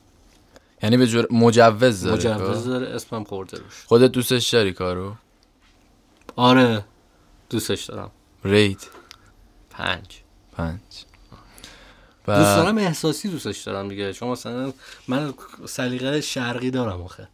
[0.85, 3.83] یعنی به جور مجوز داره مجوز خب؟ داره اسمم خورده روش.
[3.85, 5.15] خودت دوستش داری کارو؟
[6.35, 6.85] آره
[7.49, 8.11] دوستش دارم.
[8.43, 8.87] ریت؟
[9.69, 10.05] پنج.
[10.51, 10.79] پنج.
[12.25, 14.13] دوست و دارم احساسی دوستش دارم دیگه.
[14.13, 14.73] چون مثلا
[15.07, 15.33] من
[15.65, 17.27] سلیقه شرقی دارم آخه.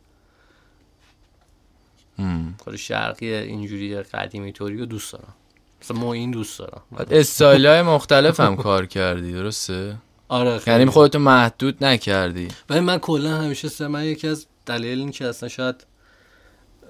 [2.66, 5.34] کار شرقی اینجوری قدیمی طوری رو دوست دارم.
[5.82, 6.82] مثلا ما این دوست دارم.
[7.12, 9.98] استایل های مختلف هم کار کردی درسته؟
[10.32, 10.78] آره خیلی.
[10.78, 12.48] یعنی خودتو محدود نکردی.
[12.70, 15.86] ولی من کلا همیشه سه من یکی از دلایل این که اصلا شاید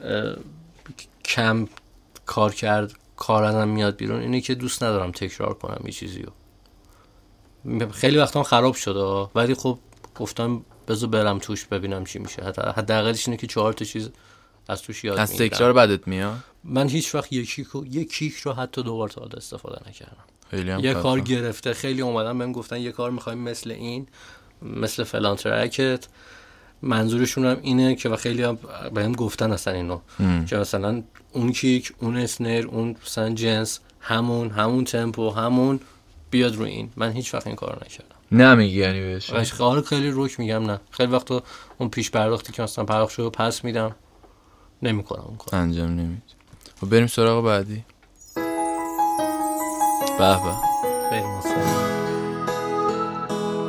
[0.03, 0.35] اه،
[1.25, 1.67] کم
[2.25, 6.31] کار کرد کار ازم میاد بیرون اینه که دوست ندارم تکرار کنم یه چیزی رو
[7.91, 9.79] خیلی وقتا خراب شده ولی خب
[10.15, 12.43] گفتم بذار برم توش ببینم چی میشه.
[12.43, 14.09] حتی حداقلش اینه که چهار تا چیز
[14.69, 18.33] از توش یاد از تکرار بدت میاد؟ من هیچ وقت یک کیک رو یک کیک
[18.35, 20.23] رو حتی دوبار تا حالا استفاده نکردم.
[20.51, 20.93] خیلی هم یه.
[20.93, 24.07] کار گرفته خیلی اومدن بهم گفتن یه کار می‌خوایم مثل این
[24.61, 26.07] مثل فلان ترکت.
[26.81, 28.57] منظورشون هم اینه که و خیلی هم
[28.93, 29.99] بهم گفتن اصلا اینو.
[30.19, 30.45] هم.
[30.45, 35.79] که مثلا اون کیک اون اسنر اون مثلا جنس همون همون تمپو همون
[36.31, 36.91] بیاد رو این.
[36.95, 38.15] من هیچ وقت این کار نکردم.
[38.31, 40.79] نمیگی یعنی بهش؟ آره خیلی روک میگم نه.
[40.91, 41.43] خیلی وقتا
[41.77, 43.95] اون پیش پرداختی که مثلا پرداخت شده پس میدم
[44.81, 46.23] نمی‌کنم اون کار انجام نمید
[46.83, 47.83] و بریم سراغ بعدی.
[50.19, 50.71] به به.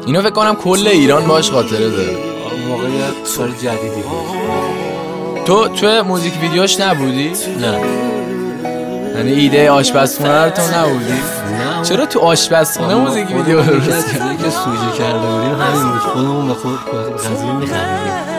[0.07, 2.17] اینو فکر کنم کل ایران باش خاطره داره.
[2.53, 3.05] اون موقع یه
[3.37, 5.45] کار جدیدی بود.
[5.45, 7.81] تو تو موزیک ویدیوش نبودی؟ نه.
[9.17, 11.83] یعنی ایده آشپزخونه رو تو نبودی؟ نه.
[11.83, 16.01] چرا تو آشپزخونه موزیک ویدیو درست کردی؟ که سوژه کرده بودیم همین بود.
[16.01, 16.79] خودمون به خود
[17.19, 18.32] غذا می‌خریدیم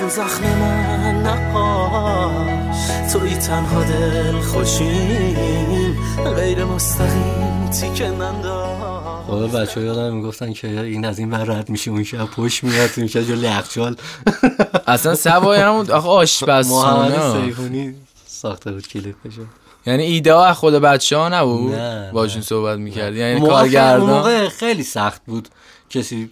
[0.00, 2.76] رو زخم من نقاش.
[3.12, 5.96] توی تنها دل خوشیم.
[6.36, 9.26] غیر مستقیم تیکه ننداز.
[9.26, 12.90] خدا بچه یادم می‌گفتن که این از این ور رد میشه اون شب پشت میاد
[12.96, 13.96] میشه جلو یخچال.
[14.86, 17.94] اصلا سوای همون آخه محمد آشپزخونه سیفونی
[18.26, 19.42] ساخته بود کلیپ بشه
[19.86, 21.76] یعنی ایده ها از خود بچه ها نبود
[22.12, 22.42] باشون.
[22.42, 24.10] صحبت می‌کردی یعنی اون اون کارگردان.
[24.10, 25.48] موقع خیلی سخت بود.
[25.90, 26.30] کسی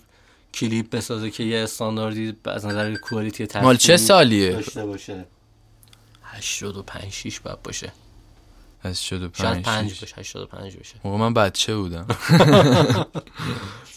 [0.56, 5.24] کلیپ بسازه که یه استانداردی از نظر کوالیتی تصویری مال چه سالیه؟ داشته باشه.
[6.22, 7.92] 85 6 بعد باشه.
[8.82, 10.00] از شد و شاید پنج 5 شیش.
[10.00, 10.94] باشه 85 باشه.
[11.04, 12.06] موقع من بچه بودم.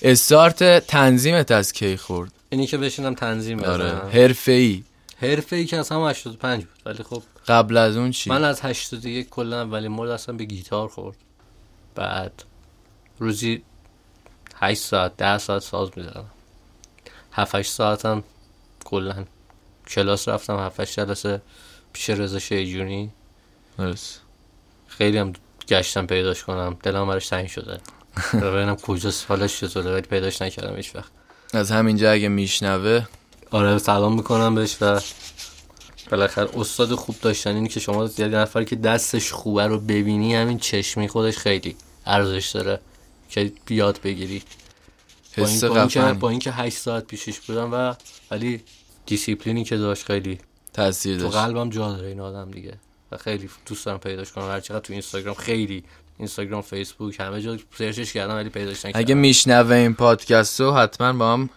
[0.01, 3.85] استارت تنظیمت از کی خورد؟ اینی که بشینم تنظیم آره.
[3.85, 4.09] بزنم.
[4.13, 4.83] حرفه ای
[5.17, 8.61] حرفه ای که از همه 85 بود ولی خب قبل از اون چی؟ من از
[8.61, 11.17] 81 کلا اولین مورد اصلا به گیتار خورد.
[11.95, 12.43] بعد
[13.19, 13.61] روزی
[14.55, 16.25] 8 ساعت 10 ساعت ساز می‌زدم.
[17.31, 18.23] 7 8 ساعتم
[18.83, 19.25] کلا.
[19.87, 21.41] کلاس رفتم 7 8 جلسه
[21.93, 23.11] پیش رضا شیجونی.
[23.77, 24.21] درست.
[24.87, 25.33] خیلی هم
[25.67, 26.77] گشتم پیداش کنم.
[26.83, 27.79] دلم براش تنگ شده.
[28.33, 31.11] ببینم کجاست حالش چطوره ولی پیداش نکردم هیچ وقت.
[31.53, 33.05] از همینجا اگه میشنوه.
[33.51, 34.99] آره سلام می‌کنم بهش و
[36.11, 37.55] بالاخره استاد خوب داشتن.
[37.55, 42.49] اینی که شما یه نفر که دستش خوبه رو ببینی همین چشمی خودش خیلی ارزش
[42.49, 42.79] داره
[43.29, 44.33] که بیاد بگیری.
[44.33, 44.43] این
[45.33, 47.93] حس با, اینکه با اینکه 8 ساعت پیشش بودم و
[48.31, 48.63] ولی
[49.05, 50.37] دیسیپلینی که داشت خیلی
[50.73, 51.37] تاثیر تو داشت.
[51.37, 52.73] قلبم جا داره این آدم دیگه.
[53.11, 54.49] و خیلی دوست دارم پیداش کنم.
[54.49, 55.83] هر چقدر تو اینستاگرام خیلی
[56.17, 58.99] اینستاگرام فیسبوک همه جا سرچش کردم ولی پیداش نکردم.
[58.99, 61.49] اگه میشنوه این پادکست رو حتما با هم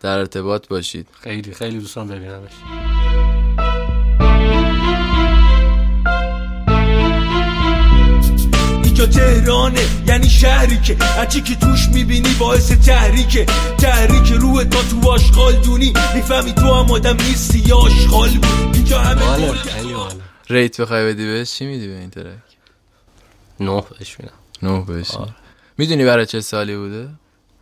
[0.00, 1.08] در ارتباط باشید.
[1.20, 2.97] خیلی خیلی دوست دارم ببینمش.
[8.98, 13.46] اینجا تهرانه یعنی شهری که هرچی که توش می‌بینی باعث تحریکه.
[13.78, 15.92] تحریک روح تا تو آشغال دونی.
[16.14, 18.74] می‌فهمی تو هم آدم نیستی یا آشغال بود.
[18.74, 19.52] اینجا همه
[20.50, 22.38] ریت بخوای بدی بهش؟ چی میدی به این ترک؟
[23.60, 24.32] نه بهش میدم.
[24.62, 25.10] نه بهش.
[25.78, 27.08] می‌دونی برای چه سالی بوده؟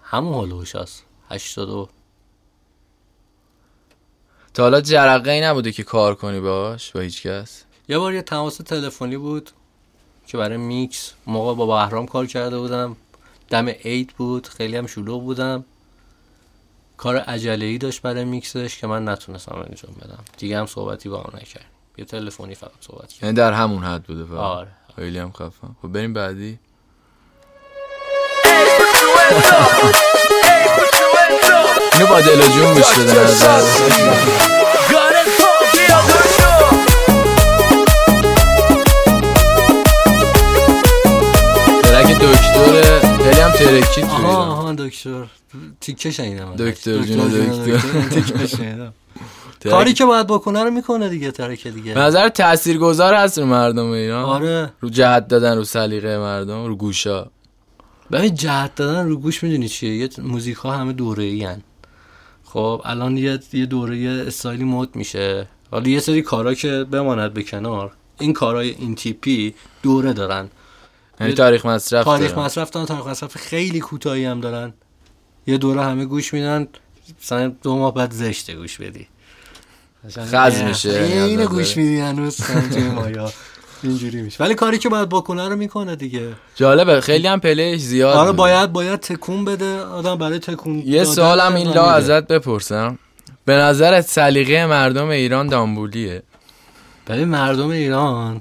[0.02, 1.88] همون هلوش هست هشتاد و
[4.54, 8.22] تا حالا جرقه ای نبوده که کار کنی باش با هیچ کس؟ یه بار یه
[8.22, 9.50] تماس تلفنی بود.
[10.26, 12.96] که برای میکس موقع با بهرام کار کرده بودم.
[13.50, 15.64] دم عید بود خیلی هم شلوغ بودم.
[16.96, 20.24] کار عجله ای داشت برای میکسش که من نتونستم انجام بدم.
[20.38, 21.68] دیگه هم صحبتی با هم نکردیم.
[21.98, 23.18] یه تلفنی فقط صحبت کردیم.
[23.22, 24.68] یعنی در همون حد بوده فقط؟ آره.
[24.96, 25.76] خیلی هم خفن.
[25.82, 26.58] خب بریم بعدی.
[31.92, 34.65] اینو با دل و جون گوش بده
[42.32, 45.24] دکتره خیلی هم ترکی توی آها آها دکتر.
[45.80, 46.56] تیکه شنیدم.
[46.56, 48.90] دکتر جون دکتر.
[49.70, 51.94] کاری که باید بکنه رو می‌کنه دیگه ترک دیگه.
[51.94, 54.24] به نظر تأثیر گذار هست رو مردم ایران.
[54.24, 54.72] آره.
[54.80, 57.26] رو جهت دادن رو سلیقه مردم رو گوشا.
[58.12, 61.48] ببین جهت دادن رو گوش می‌دونی چیه؟ یه موزیک ها همه دوره ای
[62.44, 65.48] خب الان یه یه دوره استایلی مد میشه.
[65.70, 70.48] حالا یه سری کارا که بماند به کنار این کارای این تیپی دوره دارن.
[71.20, 72.44] یعنی تاریخ مصرف تاریخ دارن.
[72.44, 74.74] مصرف دارن تاریخ مصرف خیلی کوتاهی هم دارن.
[75.46, 76.68] یه دوره همه گوش میدن
[77.22, 79.06] مثلا دو ماه بعد زشته گوش بدی.
[80.18, 82.36] خز میشه یعنی اینو نظر- گوش میدی هنوز
[82.72, 83.32] توی مایا.
[83.82, 84.44] اینجوری میشه.
[84.44, 86.32] ولی کاری که باید بکنه رو می‌کنه دیگه.
[86.56, 88.32] جالبه خیلی هم پلیش زیاد آره.
[88.32, 89.80] باید باید تکون بده.
[89.80, 91.90] آدم برای تکون یه دادن سوالم این لا.
[91.90, 92.98] ازت بپرسم.
[93.44, 96.22] به نظرت سلیقه مردم ایران دامبولیه؟
[97.08, 98.40] ببین مردم ایران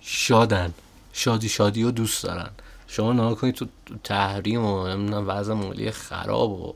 [0.00, 0.74] شادن.
[1.18, 2.50] شادی شادی رو دوست دارن
[2.86, 3.66] شما نها کنید تو
[4.04, 6.74] تحریم و نمی‌دونم وضع مالی خراب و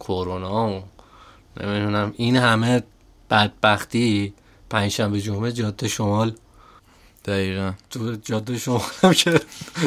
[0.00, 0.82] کرونا و
[1.60, 2.82] نمی‌دونم این همه
[3.30, 4.34] بدبختی
[4.70, 6.32] پنجشنبه جمعه جاده شمال
[7.24, 9.40] دقیقا تو جاده شمال هم که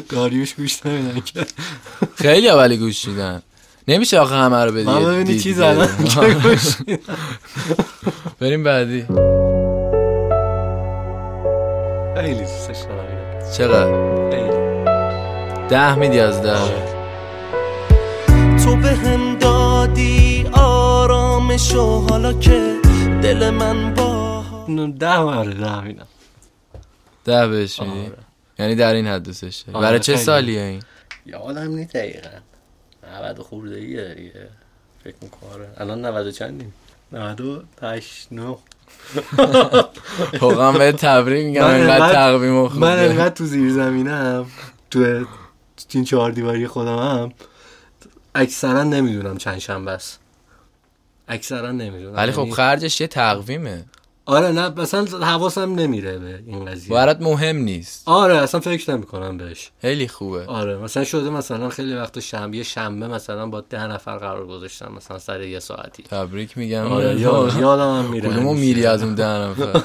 [0.10, 1.46] داریوش گوش نمیدن که
[2.16, 3.42] خیلی ولی گوش میدن
[3.88, 5.54] نمیشه آخه همه رو بدی من ببینی چی.
[5.54, 7.16] زدن که گوش میدن.
[8.40, 9.02] بریم بعدی
[12.16, 13.05] خیلی دوستش دارم اینو.
[13.54, 14.06] چقدر؟
[15.70, 16.58] ده میدی از ده.
[18.64, 22.76] تو به هم دادی آرامشو حالا که
[23.24, 24.44] دل من با
[25.00, 26.08] ده آره ده میدم
[27.26, 28.12] ده بهش میدی.
[28.60, 29.58] یعنی در این حد دوستش.
[29.58, 29.80] داری.
[29.80, 30.16] برای چه.
[30.16, 30.82] سالیه این؟
[31.26, 32.30] یادم نی دقیقا.
[33.24, 34.48] 90 خورده ایه دیگه.
[35.04, 35.52] فکر می‌کنم.
[35.54, 35.68] آره.
[35.78, 36.74] الان 90 چندیم؟
[37.12, 38.58] 98 9
[40.42, 43.10] واقعا به تبریک میگم اینقدر انقدر- تقویم خوب من داری.
[43.10, 44.46] انقدر تو زیر زمینم
[44.92, 45.26] تو
[45.92, 47.32] این چهار دیواری خودم هم
[48.36, 50.20] اکثرا نمی‌دونم چند شنبه است
[51.28, 52.16] اکثرا نمی‌دونم.
[52.16, 53.86] ولی خب یعنی- خرجش یه تقویمه.
[54.28, 56.94] آره نه مثلا حواسم نمیره به این قضیه.
[56.94, 58.04] برات مهم نیست.
[58.06, 59.72] آره اصلا فکر نمی‌کنم بهش.
[59.82, 60.46] خیلی خوبه.
[60.46, 65.20] آره مثلا شده مثلا خیلی وقت شنبه شنبه مثلا با ده نفر قرار گذاشتم مثلا
[65.20, 66.04] سر یه ساعتی.
[66.04, 66.92] تبریک میگم.
[66.92, 68.54] آره یاد- یادم هم میره کدومو.
[68.54, 69.82] میری از اون ده نفر؟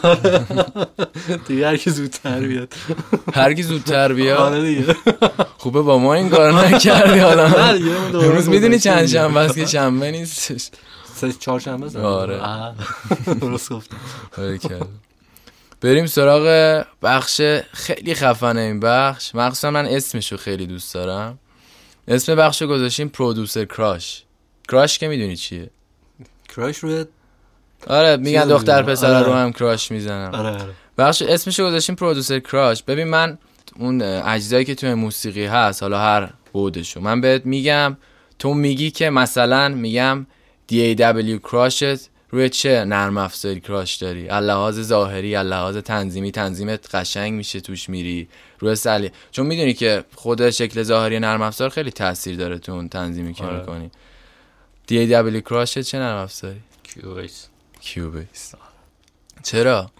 [1.48, 2.72] دیگه هر کی زودتر بیاد.
[3.34, 4.96] هر کی زودتر بیا آره دیگه.
[5.58, 7.44] خوبه با ما این کارو نکردی نه حالا
[8.14, 9.06] امروز می‌دونی چند.
[9.06, 10.70] شنبه است که شنبه نیستش.
[11.20, 12.04] سه چهار شنبه زدم.
[12.04, 12.40] آره.
[13.40, 13.96] درست گفتم.
[15.80, 17.40] بریم سراغ بخش
[17.72, 21.38] خیلی خفنه این بخش مخصوصا من اسمشو خیلی دوست دارم
[22.08, 24.24] اسم بخشو گذاشتیم پرودوسر کراش
[24.68, 25.70] کراش که می‌دونی چیه
[26.48, 27.04] کراش روی
[27.86, 28.82] آره میگن دختر.
[28.82, 29.26] پسر آره.
[29.26, 33.38] رو هم کراش می‌زنم آره آره بخش اسمشو گذاشتیم پرودوسر کراش ببین من
[33.76, 37.96] اون اجزایی که توی موسیقی هست حالا هر بودشو من بهت میگم
[38.38, 40.26] تو میگی که مثلا میگم
[40.70, 47.60] DAW کراشت روی چه نرم افزاری کراش داری؟ اللحاظ ظاهری اللحاظ تنظیمی تنظیمت قشنگ میشه
[47.60, 48.28] توش میری.
[48.58, 52.88] روی سلی چون می‌دونی که خود شکل ظاهری نرم افزار خیلی تاثیر داره تو اون
[52.88, 53.60] تنظیمی که آره.
[53.60, 53.90] می‌کنی.
[54.88, 57.48] DAW کراشت چه نرم افزاری؟ کیویس
[57.80, 58.54] کیوبیس
[59.42, 59.90] چرا؟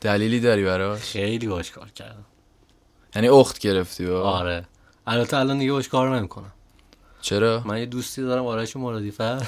[0.00, 2.24] دلیلی داری براش؟ خیلی باش کار کردم.
[3.16, 4.64] یعنی اخت گرفتی با؟ آره.
[5.06, 6.52] البته الان دیگه باش کار نمی‌کنم.
[7.26, 9.46] چرا؟ من یه دوستی دارم آرش مرادیفر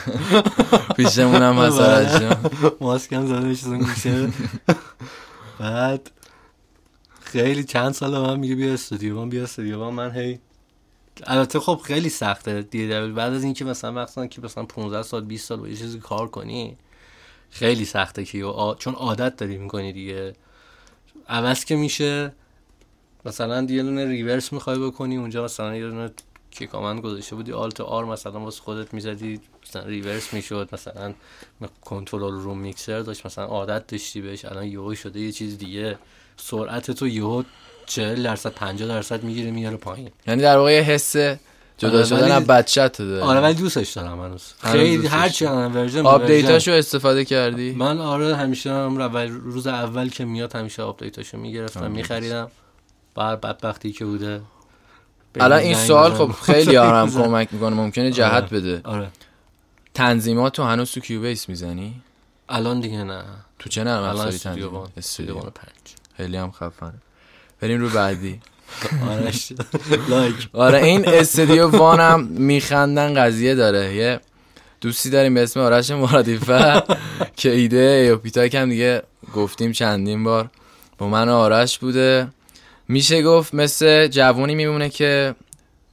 [0.96, 2.50] پیشمون هم هست آرش جان.
[2.80, 4.28] ماسکم زده میشه گوشه.
[5.58, 6.10] بعد
[7.20, 9.90] خیلی چند سال من میگه بیا استودیو من بیا استودیو.
[9.90, 10.38] من من هی
[11.26, 13.06] البته خب خیلی سخته دیگه.
[13.06, 16.28] بعد از اینکه مثلا مثلا که مثلا 15 سال 20 سال با یه چیزی کار
[16.28, 16.76] کنی
[17.50, 18.74] خیلی سخته که آ...
[18.74, 20.32] چون عادت داری می‌کنی دیگه.
[21.28, 22.32] عوض که میشه
[23.24, 26.10] مثلا یه دونه ریورس می‌خوای بکنی اونجا مثلا یه دونه
[26.50, 31.14] کیکامند گذاشته بودی آلت آر مثلا واسه خودت می‌زدی مثلا ریورس می‌شد مثلا
[31.84, 35.98] کنترل رو میکسر داشت مثلا عادت داشتی بهش الان یهو شده یه چیز دیگه.
[36.36, 37.42] سرعت تو یهو
[37.86, 40.10] 40 درصد 50 درصد می‌گیره میاره پایین.
[40.26, 41.16] یعنی در واقع یه حس
[41.78, 43.22] جدا آره، شدن از بچت داره.
[43.22, 44.52] آره ولی دوستش دارم هنوز.
[44.60, 50.08] هنوز خیلی هر چی الان ورژن آپدیتاشو استفاده کردی؟ من آره همیشه هم روز اول
[50.08, 52.50] که میاد همیشه آپدیتاشو می‌گرفتم میخریدم.
[53.14, 54.40] بعد بدبختی که بوده.
[55.40, 56.14] الان این سوال.
[56.14, 58.46] خب خیلی آرام کمک می‌کنه ممکنه جهت آره.
[58.46, 58.80] بده.
[58.84, 59.08] آره.
[59.94, 61.94] تنظیمات تو هنوز تو کیوبیس می‌زنی؟
[62.48, 63.22] الان دیگه نه.
[63.58, 65.94] تو چه نرم افزاری استودیو تنظیم استودیو وان پنج.
[66.16, 66.92] خیلی هم خفنه.
[67.60, 68.40] بریم رو بعدی.
[70.08, 70.48] لایک.
[70.52, 73.94] آره این استودیو وان هم میخندن قضیه داره.
[73.94, 74.20] یه
[74.80, 76.82] دوستی داریم به اسم آرش مرادیفه
[77.36, 79.02] که ایده ایوپیتاک هم دیگه
[79.34, 80.50] گفتیم چندین بار.
[80.98, 82.28] با من آرش بوده.
[82.90, 85.34] میشه گفت مثل جوونی میمونه که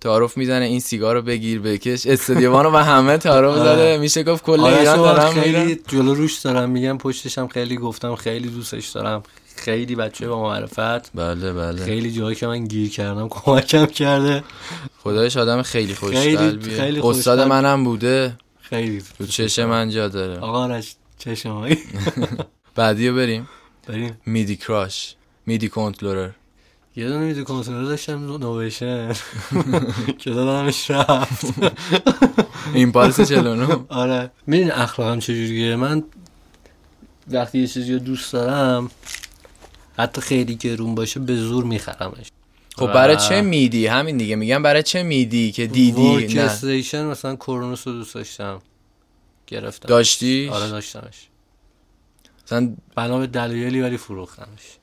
[0.01, 2.07] تعارف می‌زنه این سیگار رو بگیر بکش.
[2.07, 3.63] استودیو وان رو به همه تعارف آره.
[3.75, 5.79] زده میشه گفت کل آرش ایران دارم خیلی میرن.
[5.87, 9.23] جلو روش دارم میگم پشتش هم خیلی گفتم خیلی دوستش دارم.
[9.55, 11.11] خیلی بچه با معرفت.
[11.15, 11.85] بله بله.
[11.85, 14.43] خیلی جایی که من گیر کردم کمکم کرده.
[14.99, 16.77] خدایش آدم خیلی خیلی- خوشقلبیه.
[16.77, 17.39] خیلی استاد.
[17.39, 18.37] منم بوده.
[18.61, 20.39] خیلی تو چش من جا داره.
[20.39, 21.77] آقا آرش چشمایی
[22.75, 23.49] بعدی رو بریم.
[23.87, 24.17] بریم.
[24.25, 25.15] میدی کراش.
[25.45, 26.29] میدی کنترلر.
[26.97, 29.13] یه دونه ویدیو کنترل داشتم نویشن
[30.17, 31.45] که دادمش رفت
[32.73, 34.31] ایمپالس 49 آره.
[34.47, 36.03] میدین اخلاقم چجوریه من
[37.27, 38.91] وقتی یه چیزی رو دوست دارم
[39.97, 42.31] حتی خیلی گرون باشه به زور میخرمش.
[42.77, 44.35] خب برای چه میدی؟ همین دیگه.
[44.35, 46.27] میگم برای چه میدی که دیدی؟
[46.93, 47.03] نه.
[47.03, 48.61] مثلا کرونوس رو دوست داشتم.
[49.47, 51.27] گرفتم داشتی آره داشتمش.
[52.45, 54.77] مثلا بنا به دلایلی ولی فروختمش.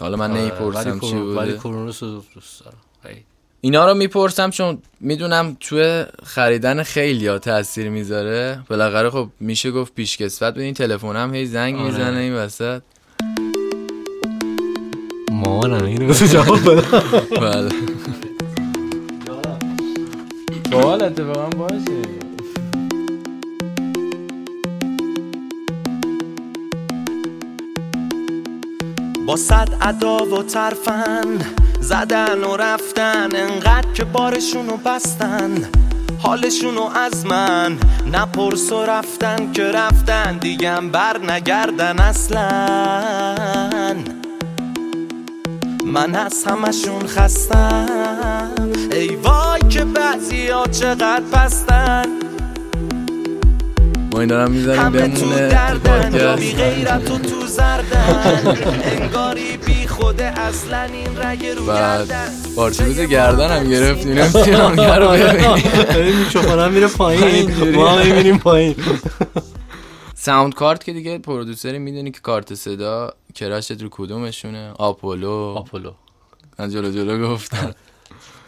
[0.00, 2.76] حالا من آره، نمی‌پرسم چی کرون- ولی بوده کرونوس رو دوست دارم.
[3.60, 8.62] اینا رو می‌پرسم چون می‌دونم توی خریدن خیلی ها تاثیر می‌ذاره.
[8.68, 11.84] بالاخره خب میشه گفت پیشکسوت به این تلفن هم هی زنگ آره.
[11.84, 12.82] می‌زنه این وسط.
[15.32, 17.02] مامانم اینو بس جواب بدم.
[17.42, 17.68] بله.
[20.70, 22.27] سوال اتفاقا باشه.
[29.28, 31.38] با صد ادا و ترفن
[31.80, 35.68] زدن و رفتن انقدر که بارشونو بستن.
[36.18, 37.78] حالشونو از من
[38.12, 42.66] نپرس و رفتن که رفتن دیگم بر نگردن اصلا.
[45.84, 48.50] من از همشون خستم
[48.92, 52.06] ای وای که بعضی ها چقدر پستن
[54.18, 56.18] ما این دارم تو بمونه.
[56.18, 56.52] یا بی.
[56.52, 58.56] غیرت و تو زردن.
[58.84, 62.28] انگاری بی خوده اصلا این رگ رو گردن.
[62.56, 65.08] پارچه گردن هم گرفت اینم تیرانگر رو
[65.94, 67.50] ببین میکروفونم میره پایین.
[67.76, 68.74] ما هم میریم پایین.
[70.14, 75.54] ساوند کارت که دیگه پرودوسری می‌دونی که کارت صدا کراشت رو کدومشونه؟ آپولو.
[75.56, 75.92] آپولو.
[76.58, 77.74] من جلو جلو گفتم.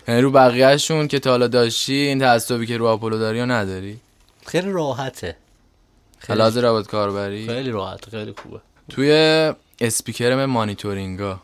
[0.08, 3.98] یعنی رو بقیهشون که تا حالا داشتی این تعصبی که رو آپولو داری و نداری؟
[4.46, 5.36] خیلی راحته.
[6.20, 8.60] خلاص رابط کاربری؟ خیلی راحت خیلی خوبه.
[8.88, 9.12] توی
[9.80, 11.40] speaker monitoring ا.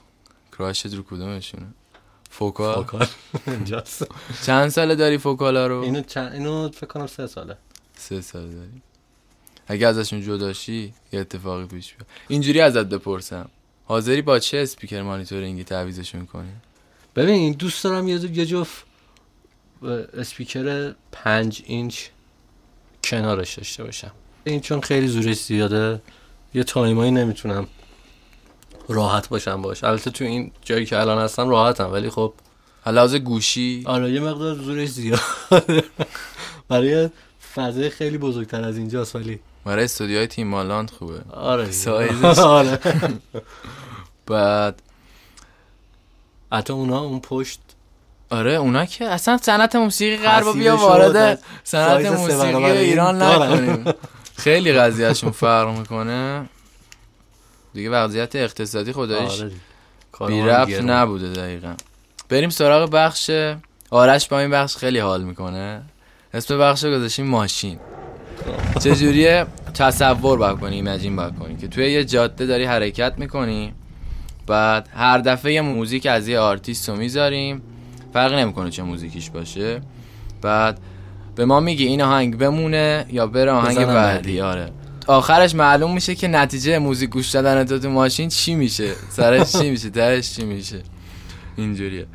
[0.53, 1.67] crush ت رو کدومشونه؟
[2.31, 3.07] Focal؟ Focal.
[4.47, 7.57] چند ساله داری Focal ا رو؟ اینو چند اینو فکر کنم سه ساله.
[7.95, 8.83] سه سال داری.
[9.67, 12.07] اگه ازشون جداشی یه اتفاقی پیش بیاد.
[12.29, 13.49] اینجوری ازت بپرسم.
[13.85, 16.53] حاضری با چه speaker monitoring ی تعویضشون کنی؟
[17.17, 18.85] ببین دوست دارم یه یه جفت
[20.15, 22.07] اسپیکر پنج اینچ
[23.05, 24.13] کنارش داشته باشم.
[24.47, 26.01] این چون خیلی زورش زیاده
[26.55, 27.67] یه time ایی نمی‌تونم
[28.89, 32.33] راحت باشم باش البته تو این جایی که الان هستم راحتم ولی خب
[32.85, 35.21] حالا از گوشی آره یه مقدار زورش زیاده
[36.69, 37.11] برای
[37.55, 41.71] فضای خیلی بزرگتر از اینجاست ولی برای استودیوهای تیم مالاند خوبه آره.
[41.85, 42.39] سایزش.
[42.39, 42.79] آره
[44.27, 44.83] بعد
[46.53, 47.61] حتی اونا اون پشت
[48.31, 53.53] آره اونا که اصلا صنعت موسیقی غرب بیا وارد صنعت موسیقی ایران دارن.
[53.53, 53.95] نکنیم
[54.37, 56.49] خیلی قضیهشون فرق می‌کنه.
[57.75, 60.81] دیگه وضعیت اقتصادی خدایش آره بی رفت.
[60.81, 61.75] نبوده دقیقا.
[62.29, 63.31] بریم سراغ بخش
[63.91, 65.83] آرش با این بخش خیلی حال می‌کنه.
[66.35, 67.79] اسم بخش رو گذاشتیم ماشین.
[68.81, 73.75] چجوریه؟ تصور باید کنی ایمجین باید کنی که توی یه جاده داری حرکت می‌کنی.
[74.47, 77.63] بعد هر دفعه یه موزیک از یه آرتیست رو می‌ذاریم.
[78.13, 79.81] فرقی نمی‌کنه چه موزیکیش باشه.
[80.43, 80.79] بعد
[81.37, 84.41] به ما میگی این آهنگ بمونه یا بره آهنگ بعدی.
[84.41, 84.71] آره.
[85.07, 89.71] آخرش معلوم میشه که نتیجه موزیک گوش دادن تو تو ماشین چی میشه؟ سرش چی
[89.71, 90.83] میشه؟ درش چی میشه؟
[91.57, 92.07] اینجوریه.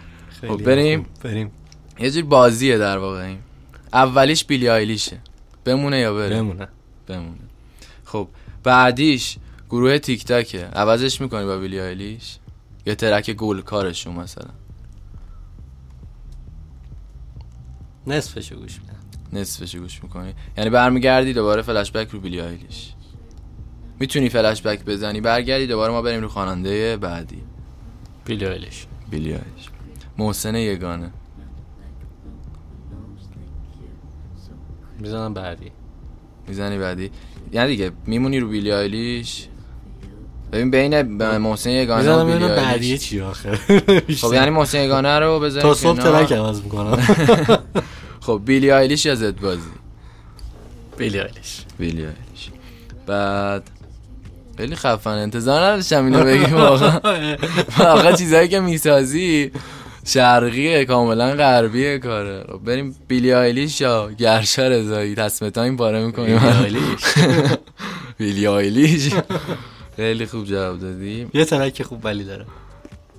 [0.41, 1.05] خب بریم.
[1.23, 1.51] بریم.
[1.99, 3.37] یه جور بازیه در واقع این.
[3.93, 5.17] اولیش بیلی آیلیشه.
[5.65, 6.67] بمونه یا بره؟ بمونه.
[7.07, 7.35] بمونه.
[8.05, 8.27] خب
[8.63, 9.37] بعدیش
[9.69, 12.37] گروه تیک تاکه عوضش می‌کنی با بیلی آیلیش؟
[12.85, 14.49] یه ترک گل کارشون مثلا.
[18.07, 18.79] نصفشو گوش
[19.33, 22.93] نصفش گوش می‌کنی؟ یعنی برمیگردی دوباره فلش بک رو بیلی آیلیش.
[23.99, 27.41] می‌تونی فلش بک بزنی برگردی دوباره ما بریم رو خواننده بعدی.
[28.25, 28.85] بیلی آیلیش.
[29.09, 29.69] بیلی آیلیش.
[30.17, 31.11] محسن یگانه.
[34.99, 35.71] می‌زنم بعدی.
[36.47, 37.11] می‌زنی بعدی؟
[37.51, 39.47] یعنی دیگه میمونی رو بیلی آیلیش؟
[40.51, 41.01] ببین بین
[41.37, 42.99] محسن یگانه و بیلی ببینم بعدی آیلیش.
[42.99, 43.55] چی آخه.
[44.21, 45.99] خب یعنی محسن یگانه رو بذاریم تا صبح.
[45.99, 46.97] ترک عوض می‌کنم.
[48.21, 49.61] خب بیلی آیلیش یا زد بازی؟
[50.97, 51.61] بیلی آیلیش.
[51.77, 52.49] بیلی آیلیش.
[53.07, 53.63] بعد
[54.57, 56.99] خیلی خفن انتظار نداشتم اینو بگیم واقعا
[57.77, 59.51] واقعا چیزایی که می‌سازی
[60.05, 62.43] شرقیه کاملا غربیه کاره.
[62.51, 66.39] خب بریم بیلی آیلیش یا گرشا رضایی؟ تصمیم این پاره می‌کنیم.
[66.39, 67.03] بیلی آیلیش.
[68.17, 69.13] بیلی آیلیش.
[69.95, 72.45] خیلی خوب جواب دادی یه ترک خوب ولی داره.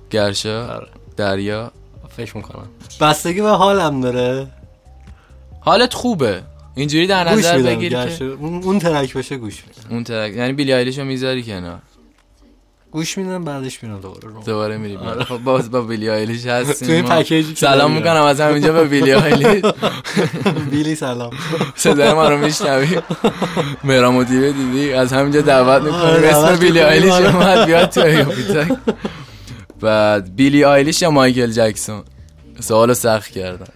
[0.09, 0.87] گرشا آره.
[1.17, 1.71] دریا.
[2.17, 2.67] فکر می‌کنم.
[3.01, 4.47] بستگی به حالم داره.
[5.65, 6.41] حالت خوبه.
[6.75, 9.95] اینجوری در نظر بگیر که اون ترک باشه گوش میدم.
[9.95, 11.79] اون ترک یعنی بیلی آیلیش رو می‌ذاری کنار.
[12.91, 14.43] گوش میدم بعدش میرم دوباره رو.
[14.43, 14.97] دوباره میری
[15.27, 17.05] خب باز با بیلی آیلیش هستیم.
[17.55, 17.91] سلام.
[17.91, 19.63] می‌کنم از همینجا به بیلی آیلیش.
[20.71, 21.31] بیلی سلام.
[21.75, 23.01] صدای ما رو میشنوی؟
[23.83, 26.01] مهران مدیری دیدی؟ از همینجا دعوت می‌کنیم.
[26.01, 27.35] آره، اسم بیلی آیلیش آره.
[27.35, 28.77] اومد بیاد تو ایوپیتک
[29.81, 32.03] بعد بیلی آیلیش یا مایکل جکسون؟
[32.59, 33.67] سوالو سخت کردم.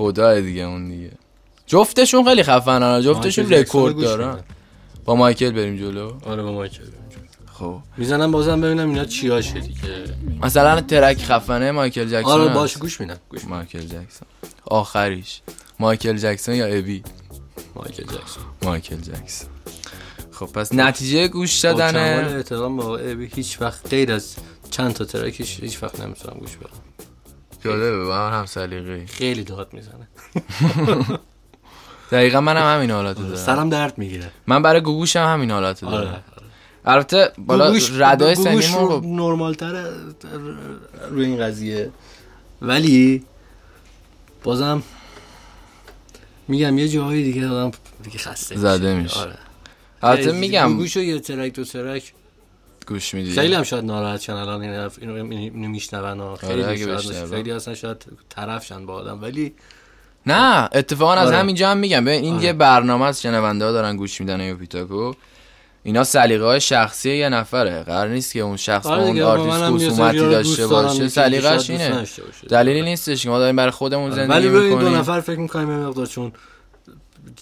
[0.00, 1.10] خدا دیگه اون دیگه.
[1.66, 4.38] جفتشون خیلی خفنن جفتشون مایکل جکسون رو رکورد دارن.
[5.04, 6.12] با مایکل بریم جلو.
[6.26, 6.82] آره با مایکل
[7.52, 7.78] خب.
[7.96, 10.04] می‌زنم بازم ببینم اینا چیاشه دیگه.
[10.42, 12.54] مثلا track خفنه مایکل جکسون آره.
[12.54, 14.28] باشه گوش میدم گوش مایکل جکسون.
[14.64, 15.40] آخریش.
[15.78, 17.02] مایکل جکسون یا ابی؟
[17.74, 18.42] مایکل جکسون.
[18.62, 19.48] مایکل جکسون.
[20.30, 21.96] خب پس نتیجه گوش دادن
[22.36, 24.36] احترام با ابی هیچ وقت غیر از
[24.70, 26.89] چند تا track ش هیچ وقت نمی‌تونم گوش بدم.
[27.64, 30.08] جالبه با هم سلیقه خیلی داد می‌زنه.
[32.12, 33.36] دقیقا من هم همین حالاتو دارم.
[33.36, 34.30] سرم درد می‌گیره.
[34.46, 36.04] من برای گوگوشم همین حالاتو آره.
[36.04, 36.24] دارم.
[36.84, 39.84] البته بالا ردای گوگوش سنیمون رو نرمال تره
[41.10, 41.90] روی این قضیه.
[42.62, 43.24] ولی
[44.42, 44.82] بازم
[46.48, 47.70] میگم یه جاهای دیگه آدم
[48.02, 49.20] دیگه خسته زده میشه.
[49.20, 49.38] آره.
[50.02, 52.12] البته میگم گوگوش رو یه ترک دو ترک
[52.88, 56.36] گوش میدی خیلی هم شاید ناراحت شن الان این حرف- اینو میشنون.
[56.36, 57.30] خیلی بشنون.
[57.30, 59.54] خیلی اصلا شاید طرف شن با آدم ولی
[60.26, 61.36] نه اتفاقا از آره.
[61.36, 62.44] همینجا هم میگم ببین این آره.
[62.44, 65.12] یه برنامه از شنونده ها دارن گوش میدن ایوپیتاکو
[65.82, 69.90] اینا سلیقه های شخصی یه نفره قرار نیست که اون شخص با آره اون آرتیست
[69.90, 72.04] خصومتی رو داشته باشه دوست اینه.
[72.50, 75.68] دلیلی نیستش که ما داریم برای خودمون زندگی ولی ببین دو می‌کنیم نفر فکر می‌کنیم
[75.68, 76.32] مقدار چون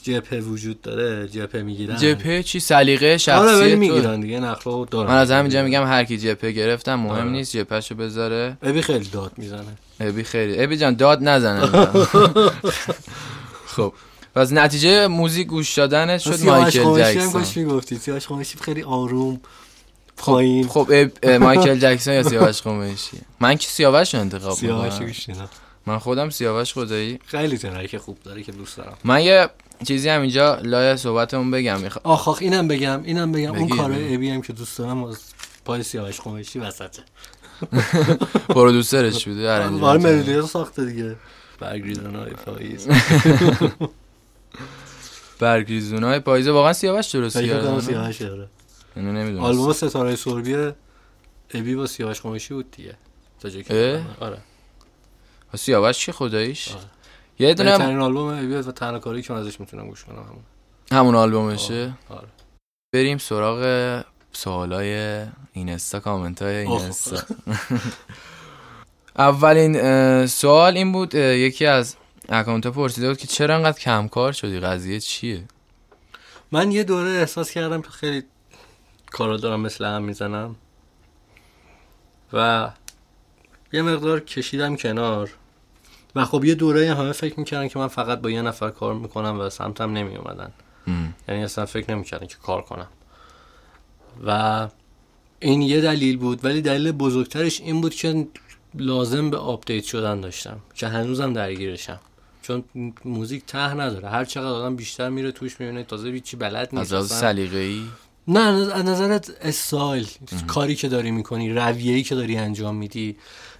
[0.03, 1.97] جبهه وجود داره جبهه می‌گیرن.
[1.97, 5.11] جپه چی؟ سلیقه شخصی آره می‌گیرن دیگه نخلا دارن.
[5.11, 7.25] من از همینجا میگم هر کی جپه گرفتم مهم آره.
[7.25, 8.57] نیست جپهشو بذاره.
[8.63, 9.77] ابی خیلی داد می‌زنه.
[10.01, 10.63] ابی خیلی.
[10.65, 11.67] ابی جان داد نزنه.
[13.77, 13.93] خب
[14.35, 17.33] پس نتیجه موزیک گوش دادن شد مایکل جکسون.
[17.33, 17.97] کاش می‌گفتی.
[17.99, 19.41] سیاوش خامشی خیلی آروم
[20.17, 20.69] پایین.
[20.69, 25.27] خب اب- اه، مایکل جکسون یا سیاوش قمیشی من که سیاوش انتخاب سیاوش گوش
[25.87, 27.19] من خودم سیاوش خدایی.
[27.27, 28.97] خیلی ترک خوب داره که دوست دارم.
[29.05, 29.49] من یه
[29.85, 31.81] چیزی هم اینجا لای صحبتمون بگم.
[31.81, 32.03] میخوا...
[32.05, 33.55] آخ آخ اینم بگم اینم بگم.
[33.55, 34.15] اون بگیر، کار بگیر.
[34.15, 35.21] ابی هم که دوست دارم از
[35.65, 37.03] پای سیاوش خامشی وسطه.
[38.55, 39.51] پرودوسرش بوده.
[39.51, 41.17] ارنج آره ملودی ساخته دیگه.
[41.61, 42.89] برگریزن های پاییز.
[45.41, 48.49] برگریزون های پاییزه واقعا سیاوش درست کرده سیاوش داره
[48.97, 50.73] اینو نمی‌دونم آلبوم ستاره سربی
[51.55, 52.95] ابی با سیاوش خامشی بود دیگه.
[53.41, 54.01] تا.
[54.21, 54.39] آره.
[55.57, 56.81] سیاوش چی خداییش؟ آره.
[57.39, 60.17] یه دونه بهترین آلبوم ابی و تنها کاری که من ازش می‌تونم گوش کنم.
[60.17, 60.45] همون.
[60.93, 62.29] همون آلبومشه آره.
[62.95, 65.23] بریم سراغ سوالای
[65.53, 66.57] اینستا کامنت های.
[66.57, 67.23] اینستا.
[69.19, 71.97] اولین سوال این بود یکی از
[72.29, 75.45] اکانت ها پرسیده بود که چرا انقدر کمکار شدی؟ قضیه چیه؟
[76.53, 78.23] من یه دوره احساس کردم که خیلی
[79.07, 80.57] کارا دارم مثل هم می‌زنم.
[82.33, 82.71] و
[83.73, 85.31] یه مقدار کشیدم کنار.
[86.19, 89.41] و خب یه دوره همه فکر می‌کردن که من فقط با یه نفر کار می‌کنم
[89.41, 90.53] و سمتم نمی اومدن
[90.87, 91.15] ام.
[91.29, 92.89] یعنی اصلا فکر نمی‌کردن که کار کنم.
[94.27, 94.69] و
[95.41, 98.27] این یه دلیل بود ولی دلیل بزرگترش این بود که
[98.75, 102.01] لازم به update شدن داشتم که هنوزم درگیرشم.
[102.43, 102.65] چون
[103.05, 104.09] موزیک ته نداره.
[104.09, 106.93] هر چقدر آدم بیشتر میره توش می‌بینه تازه هیچی بلد نیست.
[106.93, 107.21] از اصلا.
[107.21, 107.83] سلیقه‌ای؟
[108.29, 110.09] نه از نظرت استایل
[110.47, 113.17] کاری که داری می‌کنی رویه‌ای که داری انجام میدی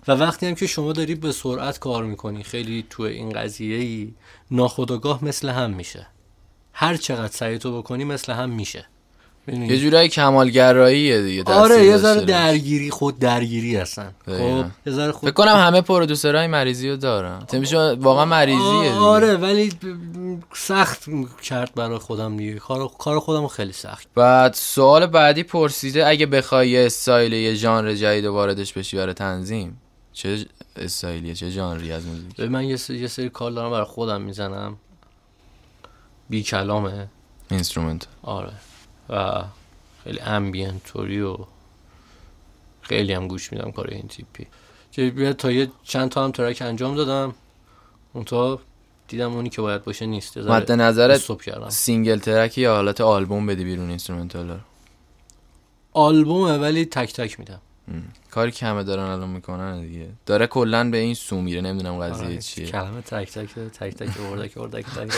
[0.09, 4.15] و وقتی هم که شما داری به سرعت کار می‌کنی خیلی تو این قضیه ای
[4.51, 6.07] ناخداگاه مثل هم میشه
[6.73, 8.87] هر چقدر سعی تو بکنی مثل هم میشه؟
[9.53, 12.21] یه جورایی کمالگراییه دیگه آره یه ذره.
[12.21, 14.65] درگیری خود درگیری هستن خب.
[14.87, 18.95] یه ذره خود فکر کنم همه پرودوسرای مریضی رو دارن تیمشون واقعا مریضیه دیگه.
[18.95, 19.73] آره ولی
[20.55, 21.05] سخت
[21.43, 26.71] کرد برای خودم دیگه کار کار خودم خیلی سخت بعد سوال بعدی پرسیده اگه بخوای
[26.71, 29.81] یه استایل یه ژانر جدید واردش بشی برای تنظیم
[30.19, 30.47] چه
[30.77, 34.77] استایلیه چه ژانری از موزیک؟ من یه سری, یه سری کار دارم برای خودم می‌زنم.
[36.29, 37.09] بی کلامه
[37.51, 38.07] instrument.
[38.23, 38.53] آره.
[39.09, 39.45] و
[40.05, 41.37] خیلی ambient طوری و
[42.83, 44.47] خیلی هم گوش میدم کار این تیپی.
[44.93, 47.35] که بیاد تا یه چند تا هم track انجام دادم.
[48.13, 48.61] اون تا
[49.09, 50.39] دیدم اونی که باید باشه نیست.
[50.39, 54.59] مد نظرت single track یا حالت آلبوم بدی بیرون instrumental رو؟
[55.93, 57.61] آلبومه ولی تک تک میدم.
[58.31, 60.09] کاری که همه دارن الان می‌کنن دیگه.
[60.27, 62.67] داره کلا به این سو میره نمی‌دونم قضیه آره، چیه.
[62.67, 65.13] کلمه تک تک تک تک اردک اردک تک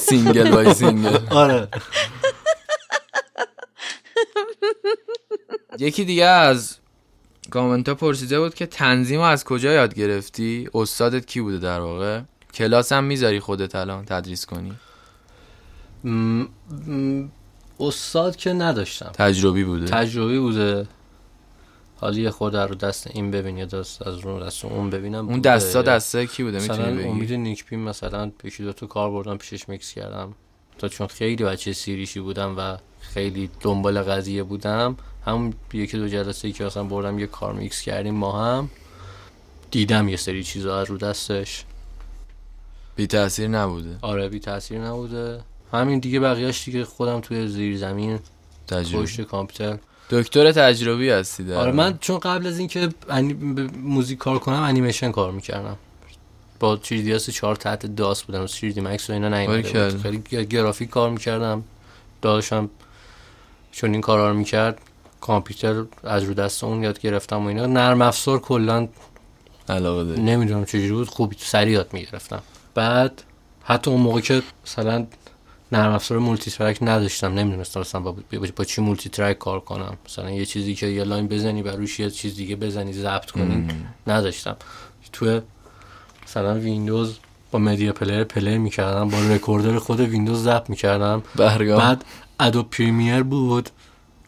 [0.00, 1.68] single by single آره.
[5.78, 6.76] یکی دیگه از
[7.50, 12.20] کامنت ها پرسیده بود که تنظیم از کجا یاد گرفتی؟ استادت کی بوده در واقع؟
[12.54, 14.72] کلاس هم می‌ذاری خودت الان تدریس کنی؟
[17.80, 19.10] استاد که نداشتم.
[19.14, 19.86] تجربی بوده.
[19.86, 20.86] تجربی بوده.
[22.00, 25.40] حالا یه خورده رو دست این ببین یا دست از رو دست اون ببینم اون.
[25.40, 29.36] دستا دسته کی بوده؟ مثلا می‌تونی امید بگی نیک‌بین مثلا یکی دو تا کار بردم
[29.36, 30.34] پیشش میکس کردم.
[30.78, 34.96] تا چون خیلی بچه سیریشی بودم و خیلی دنبال قضیه بودم
[35.26, 38.70] هم یکی دو جلسه که مثلا بردم یه کار میکس کردیم ما هم
[39.70, 41.64] دیدم یه سری چیزا رو دستش.
[42.96, 43.98] بی تاثیر نبوده.
[44.02, 45.40] آره بی تاثیر نبوده.
[45.72, 48.18] همین دیگه بقیهش دیگه خودم توی زیر زمین
[48.68, 49.02] تجربه.
[49.02, 49.78] پشت کامپیوتر.
[50.10, 51.72] دکتر تجربی هستی آره.
[51.72, 53.34] من چون قبل از اینکه انی...
[53.34, 55.76] ب- موزیک کار کنم انیمیشن کار می‌کردم.
[56.60, 59.90] با 3 دی 4 تحت داس بودم 3 دی مکس و اینا نیومده.
[59.90, 60.02] بود.
[60.02, 61.64] خیلی گرافیک کار می‌کردم.
[62.22, 62.70] داداشم
[63.72, 64.78] چون این کارا رو می‌کرد
[65.20, 67.66] کامپیوتر از رو دست اون یاد گرفتم و اینا.
[67.66, 68.88] نرم افزار کلا
[69.68, 70.22] علاقه داری.
[70.22, 72.42] نمی‌دونم چجوری بود خوب سریع یاد می‌گرفتم.
[72.74, 73.22] بعد
[73.64, 75.06] حتی اون موقع که مثلا
[75.72, 79.96] نرم افزار multitrack نداشتم نمی‌دونستم مثلا با, با, با چی multitrack کار کنم.
[80.06, 83.68] مثلا یه چیزی که یه line بزنی بر روش یه چیز دیگه بزنی ضبط کنی
[84.06, 84.56] نداشتم.
[85.12, 85.40] تو
[86.24, 87.18] مثلا ویندوز
[87.50, 91.22] با Media Player play می‌کردم با recorder خود ویندوز ضبط می‌کردم.
[91.76, 92.04] بعد
[92.40, 93.70] Adobe Premiere بود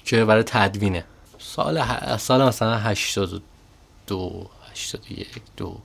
[0.04, 1.04] که برای تدوینه.
[1.38, 2.16] سال ه...
[2.16, 5.76] سال مثلا 82 81 دو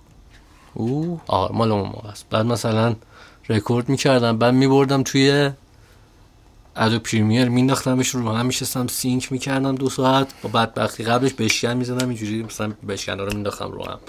[0.73, 2.25] او آره مال اون موقع است.
[2.29, 2.95] بعد مثلا
[3.49, 4.37] رکورد می‌کردم.
[4.37, 5.51] بعد میبردم توی
[6.75, 10.27] Adobe Premiere مینداختمش رو هم میشستم sync می‌کردم دو ساعت.
[10.41, 13.99] با بدبختی قبلش بشکن می‌زدم اینجوری مثلا بشکن رو مینداختم رو هم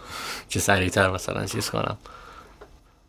[0.49, 1.97] که سریعتر مثلا چیز کنم.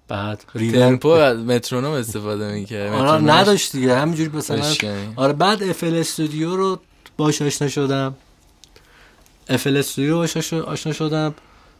[0.07, 3.95] بعد تمپو از مترونوم استفاده می‌کرد آره نداشت دیگه.
[3.95, 4.63] همینجوری مثلا.
[5.15, 6.79] آره بعد FL Studio رو
[7.17, 8.15] باش آشنا شدم.
[9.49, 11.35] FL Studio باش آشنا- آشنا شدم.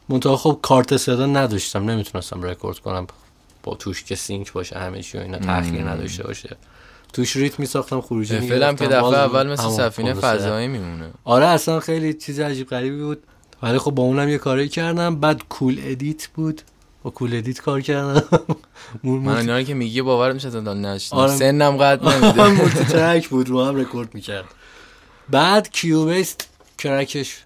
[0.09, 1.89] منتها خب کارت صدا نداشتم.
[1.89, 3.07] نمی‌تونستم رکورد کنم.
[3.69, 6.57] با توش که sync باشه همه چی و اینا تاخیر نداشته باشه.
[7.13, 8.87] توش ریتم میساختم خروجی فیلم که.
[8.87, 10.13] دفعه اول مثل سفینه.
[10.13, 11.11] فضایی میمونه.
[11.23, 13.23] آره اصلا خیلی چیز عجیب غریبی بود.
[13.63, 15.15] ولی خب با اونم یه کاری کردم.
[15.15, 16.61] بعد Cool Edit بود.
[17.03, 18.23] با Cool Edit کار کردم.
[19.03, 21.35] من که میگی باور میشه تا نشنم آره.
[21.35, 22.47] سنم قد نمیده.
[22.47, 24.45] مولتی ترک بود رو هم رکورد می‌کرد.
[25.29, 26.35] بعد کیوبیس
[26.77, 27.37] کرکش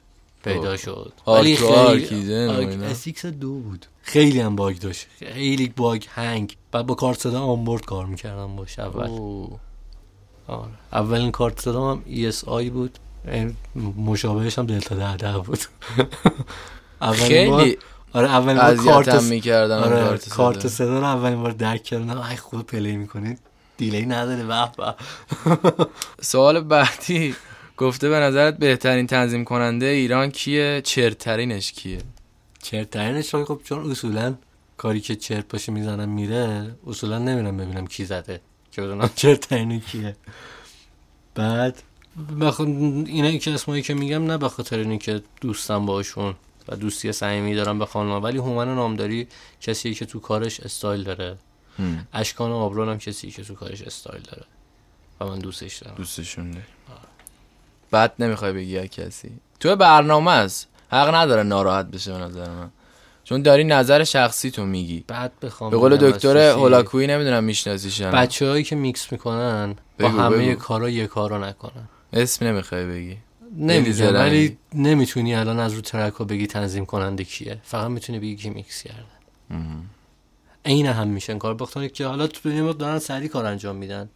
[0.44, 1.14] پیدا شد.
[1.26, 2.86] آرک و آرکیزن خیلی.
[2.86, 3.86] اسیکس دو بود.
[4.06, 5.08] خیلی هم باگ داشت.
[5.20, 6.58] خیلی باگ هنگ.
[6.72, 9.60] بعد با کارت صدا آنبورد کار می‌کردم باش اول اوه.
[10.47, 10.72] آره.
[10.93, 12.99] اولین کارت صدا هم ESI بود.
[13.97, 15.60] مشابهش هم دلتا ده ده بود.
[17.01, 17.78] اولین بار خیلی
[18.14, 20.70] آره اولین بار کارت می‌کردن آره کارت کارت صدا.
[20.70, 22.18] صدا رو اولین بار درک کردم.
[22.22, 23.39] ای خود play می‌کنید.
[23.78, 24.43] delay نداره.
[24.43, 24.95] به به.
[26.22, 27.36] سوال بعدی
[27.78, 31.97] گفته به نظرت بهترین تنظیم کننده ایران کیه؟ چرترینش کیه؟
[32.64, 34.36] چرترینش رو خب چون اصولا
[34.78, 38.41] کاری که چرت باشه می‌زنم میره اصولا نمیرم ببینم کی زده
[38.72, 40.16] که بدونم چرترینه کیه.
[41.36, 41.84] بعد
[42.41, 42.59] بخ...
[42.61, 46.36] اینا که اسمایی که میگم نه به خاطر اینه که دوستم باشون
[46.68, 49.28] و دوستی صمیمی دارم به خانم ولی هومن نامداری
[49.61, 51.38] کسیه که تو کارش استایل داره.
[51.78, 52.07] هم.
[52.14, 54.45] اشکان آبرون هم کسی که تو کارش استایل داره.
[55.20, 55.95] و من دوستش دارم.
[55.95, 56.66] دوستشون داری.
[57.91, 59.32] بد نمی‌خوای بگی کسی.
[59.59, 60.68] تو برنامه است.
[60.94, 62.70] حق نداره ناراحت بشه به نظر من.
[63.24, 65.04] چون داری نظر شخصی تو میگی.
[65.08, 68.18] بعد بخوام به قول دکتر هولاکویی نمی‌دونم میشناسیش یا نه.
[68.18, 70.60] بچه هایی که میکس می‌کنن با همه بگو.
[70.60, 71.89] کارا یه کارو نکنن.
[72.14, 73.18] اسم نمی‌خوای بگی.
[73.58, 74.18] نمیگم زرنگی.
[74.18, 77.58] ولی نمی‌تونی الان از رو track ها بگی تنظیم کننده کیه.
[77.64, 79.04] فقط می‌تونی بگی کی میکس کرده.
[80.66, 84.10] عین هم میشن کار باختن که حالا تو دنیا دارن سری کار انجام میدن.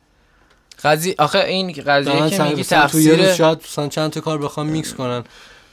[0.84, 3.59] قضیه آخه این قضیه که میگی تفسیر شاید
[3.89, 5.23] چند تا کار بخوام میکس کنن.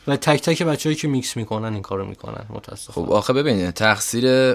[0.09, 3.07] و تک تک بچه‌ای که میکس می‌کنن این کارو می‌کنن متاسفانه.
[3.07, 4.55] خب آخه ببین تقصیر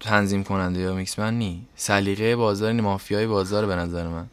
[0.00, 1.66] تنظیم کننده یا mixman نی.
[1.76, 4.26] سلیقه بازار نی مافیای بازار به نظر من.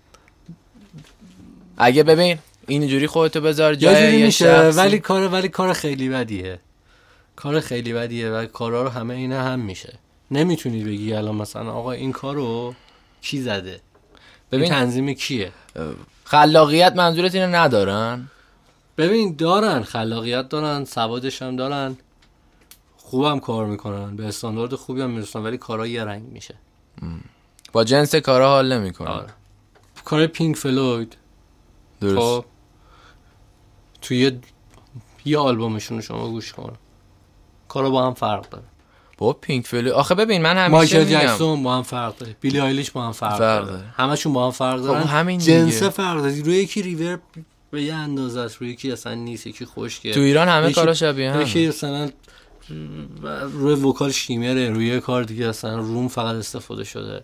[1.77, 2.37] اگه ببین
[2.67, 4.77] اینجوری خودتو بذار جای جوری یه میشه شخصی.
[4.77, 6.59] ولی کار ولی کار خیلی بدیه.
[7.35, 9.93] کار خیلی بدیه و کارا رو همه اینا هم میشه.
[10.31, 12.75] نمی‌تونی بگی الان مثلا آقا این کارو
[13.21, 13.79] کی زده؟ ببین
[14.51, 15.51] ببین تنظیم کیه؟
[16.23, 18.27] خلاقیت منظورت اینو ندارن؟
[18.97, 21.97] ببین دارن خلاقیت دارن سوادش هم دارن.
[22.97, 26.55] خوبم کار می‌کنن به استاندارد خوبی هم می‌رسن ولی کارا یه رنگ میشه.
[27.71, 29.27] با جنس کارا حال نمی‌کنن آره.
[30.05, 31.17] کار پینک فلوید.
[32.01, 32.17] درست.
[32.17, 32.45] خب.
[34.01, 34.39] توی
[35.25, 36.73] یه آلبومشون رو شما گوش کن.
[37.67, 38.63] کارا با هم فرق داره.
[39.17, 39.93] با پینک فلوید.
[39.93, 42.35] آخه ببین من همیشه مایکل جکسون با هم فرق داره.
[42.41, 43.65] بیلی آیلیش با هم فرق, فرق داره.
[43.65, 43.93] داره.
[43.97, 45.03] همشون با هم فرق دارن.
[45.03, 45.83] خب همین جنس.
[45.83, 46.41] فرق داره.
[46.41, 47.19] روی یکی reverb
[47.75, 50.13] به یه اندازه است روی یکی اصلا نیست یکی خشکه.
[50.13, 52.09] تو ایران همه کارا شبیه هم یکی مثلا
[53.51, 57.23] روی وکال شیمره روی یه کار دیگه اصلا روم فقط استفاده شده.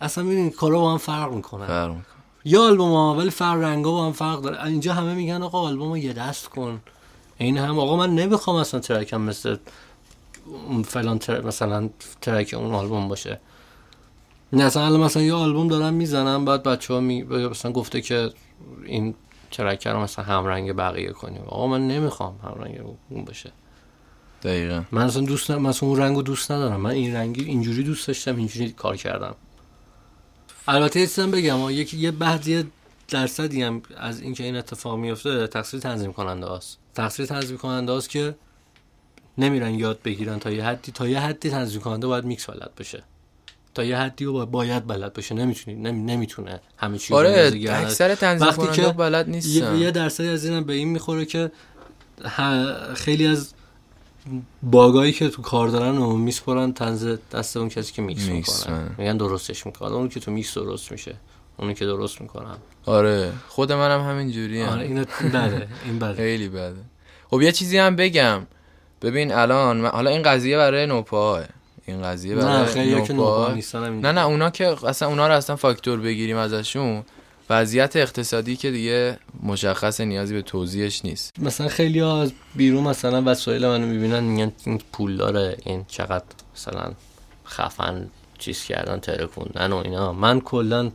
[0.00, 1.66] اصلا ببین کارا با هم فرق می‌کنن.
[1.66, 2.04] فرق می‌کنه.
[2.44, 4.64] یا آلبوم ها ولی فرق رنگا با هم فرق داره.
[4.64, 6.80] اینجا همه میگن آقا آلبوم یه دست کن.
[7.38, 9.56] این هم آقا من نمی‌خوام اصلا ترکم مثل
[10.84, 11.40] فلان تر...
[11.40, 11.88] مثلا
[12.20, 13.40] ترک اون آلبوم باشه.
[14.52, 17.22] نه الان مثلا یه آلبوم دارم می‌زنم بعد بچه ها می...
[17.22, 18.30] مثلا گفته که
[18.84, 19.14] این
[19.50, 21.42] ترک رو مثلا همرنگ بقیه کنیم.
[21.42, 23.52] آقا من نمی‌خوام همرنگ اون باشه.
[24.42, 24.82] دقیقا.
[24.92, 26.80] من اصلا دوست ندارم مثلا اون رنگو دوست ندارم.
[26.80, 29.34] من این رنگی اینجوری دوست داشتم اینجوری کار کردم.
[30.68, 31.70] البته یه چیزم بگم.
[31.70, 32.64] یکی یه بعضی
[33.08, 36.78] درصدی هم از اینکه این اتفاق میفته تقصیر تنظیم کننده هاست.
[36.94, 38.34] تقصیر تنظیم کننده هاست که
[39.38, 43.02] نمیرن یاد بگیرن تا یه حدی تا یه حدی تنظیم کننده باید میکس بلد باشه
[43.78, 45.34] تا یه حدی رو باید, بلد باشه.
[45.34, 46.02] نمی‌تونی نمی...
[46.02, 47.52] نمی‌تونه همه چی آره.
[47.70, 49.76] اکثر تنظیم وقتی که بلد یه, نیستن.
[49.76, 51.50] یه درصدی از اینم به این می‌خوره که
[52.94, 53.54] خیلی از
[54.62, 58.66] bug ایی که تو کار دارن و میسپرن تنز دست اون کسی که mix mix،.
[58.98, 61.14] میگن درستش می‌کنه اون که تو میکس درست میشه.
[61.56, 63.32] اونی که درست می‌کنم آره.
[63.48, 65.68] خود منم همین جوری آره این بده.
[65.84, 66.14] این بده.
[66.14, 66.80] خیلی بده.
[67.30, 68.46] خب یه چیزی هم بگم.
[69.02, 71.44] ببین الان حالا این قضیه برای نوپاه
[71.88, 73.12] این قضیه نه برای خیلی که
[73.54, 77.02] نیستن هم نه نه اونا که اصلا اونا رو اصلا فاکتور بگیریم ازشون
[77.50, 81.32] وضعیت اقتصادی که دیگه مشخص نیازی به توضیحش نیست.
[81.38, 86.24] مثلا خیلی ها از بیرون مثلا وسایل منو می‌بینن میگن این پول داره این چقدر
[86.56, 86.92] مثلا
[87.46, 88.08] خفن
[88.38, 90.12] چیز کردن ترکوندن و اینا.
[90.12, 90.90] من کلا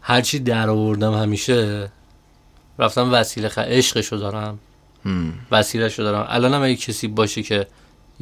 [0.00, 1.90] هرچی در آوردم همیشه
[2.78, 3.58] رفتم وسیله خ...
[3.58, 4.58] عشقشو دارم.
[5.50, 6.26] وسیلهشو دارم.
[6.28, 7.66] الان هم اگه کسی باشه که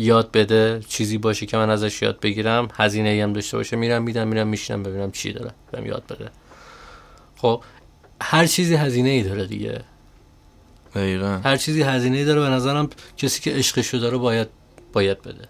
[0.01, 4.03] یاد بده چیزی باشه که من ازش یاد بگیرم هزینه ای هم داشته باشه میرم
[4.03, 6.31] میدم میرم میشینم ببینم چی داره بهم یاد بده.
[7.37, 7.63] خب
[8.23, 9.81] هر چیزی هزینه ای داره دیگه.
[10.95, 11.41] دقیقا.
[11.45, 14.49] هر چیزی هزینه ای داره به نظرم کسی که عشقشو داره باید
[14.93, 15.49] باید بده.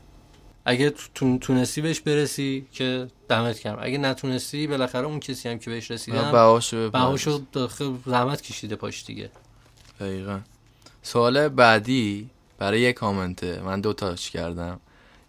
[0.65, 5.71] اگه تو- تونستی بهش برسی که دمت کردم اگه نتونستی بالاخره اون کسی هم که
[5.71, 7.41] بهش رسیدم بهاشو بهاشو
[8.07, 9.31] زحمت کشیده پاش دیگه.
[10.01, 10.41] دقیقا.
[11.03, 14.81] سوال بعدی برای یه کامنته من دو تاش کردم.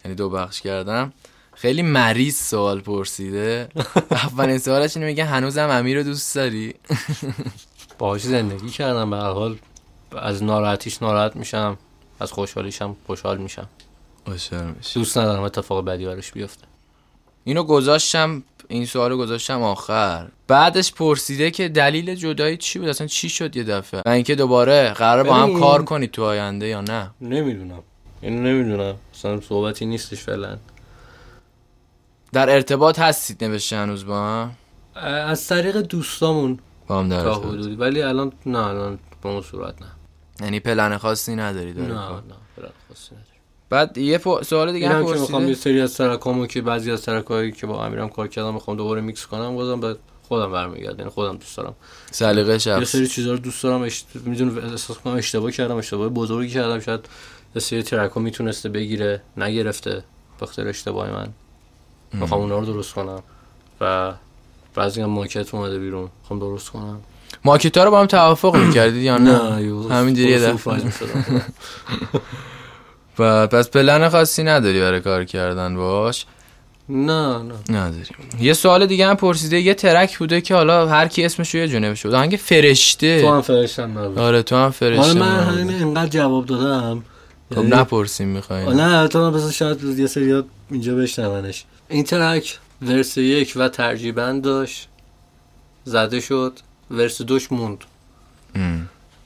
[0.04, 1.12] یعنی دو بخش کردم.
[1.54, 3.68] خیلی مریض سوال پرسیده.
[4.10, 6.74] اولین سوالش اینه میگه هنوزم امیر رو دوست داری؟
[7.98, 9.10] باهاش زندگی کردم.
[9.10, 9.58] به هر حال
[10.18, 11.78] از ناراحتیش ناراحت میشم.
[12.20, 13.68] از خوشحالیشم خوشحال میشم.
[14.26, 14.98] خوشحال میشی.
[14.98, 16.66] دوست ندارم اتفاق بدی براش بیفته.
[17.44, 20.28] اینو گذاشتم این سوال رو گذاشتم آخر.
[20.50, 24.92] بعدش پرسیده که دلیل جدایی چی بود؟ اصلا چی شد یه دفعه؟ و اینکه دوباره
[24.92, 25.60] قرار با هم.
[25.60, 27.82] کار کنید تو آینده یا نه؟ نمی‌دونم.
[28.20, 28.94] اینو نمی‌دونم.
[29.14, 30.58] اصلا صحبتی نیستش فعلا.
[32.32, 34.52] در ارتباط هستید نوشته هنوز با هم؟
[35.04, 37.74] از طریق دوستامون با هم در تا حدودی.
[37.74, 39.88] ولی الان نه الان به اون صورت نه.
[40.40, 42.20] یعنی پلن خاصی نداری نه داره نه
[42.56, 43.26] فعلا خاصی نداره.
[43.70, 45.54] بعد یه پ- سوال دیگه هم که می‌خوام یه پرسیده.
[45.54, 49.26] سری از ترکامو که بعضی از ترکایی که با امیرم کار کردم می‌خوام دوباره میکس
[49.26, 49.96] کنم بازم به
[50.30, 51.74] خودم برمیگرده یعنی خودم دوست دارم.
[52.10, 54.06] سلیقه یه شخص سری چیزا رو دوست دارم اشت...
[54.24, 57.00] می‌دونم احساس کنم اشتباه کردم اشتباه بزرگی کردم شاید
[57.54, 60.04] یه سری ترکا می‌تونسته بگیره نگرفته
[60.40, 61.28] به خاطر اشتباه من.
[62.12, 63.22] می‌خوام اونا رو درست کنم.
[63.80, 64.12] و
[64.74, 67.00] بعضی هم ماکت اومده بیرون می‌خوام درست کنم.
[67.44, 69.38] ماکتا رو با هم توافق می‌کردید یا نه؟
[69.90, 71.42] همینجوری یه می‌شدم.
[73.18, 76.26] و پس پلن خاصی نداری برای کار کردن باش؟
[76.90, 77.54] نه نه.
[77.68, 78.04] نداریم
[78.40, 81.68] یه سوال دیگه هم پرسیده یه ترک بوده که حالا هر کی اسمش رو یه
[81.68, 82.16] جونه شده.
[82.16, 83.20] آهنگ فرشته.
[83.20, 84.18] تو هم فرشتم نبود.
[84.18, 85.42] آره تو هم فرشته من.
[85.44, 87.04] همین اینقدر جواب دادم.
[87.50, 91.64] خب یعنی- نپرسیم می‌خواین نه تو بس شاید یه سری اینجا بشنونش.
[91.88, 94.88] این ترک ورس یک و ترجیبند داشت.
[95.84, 96.52] زده شد.
[96.90, 97.84] ورس دوش موند.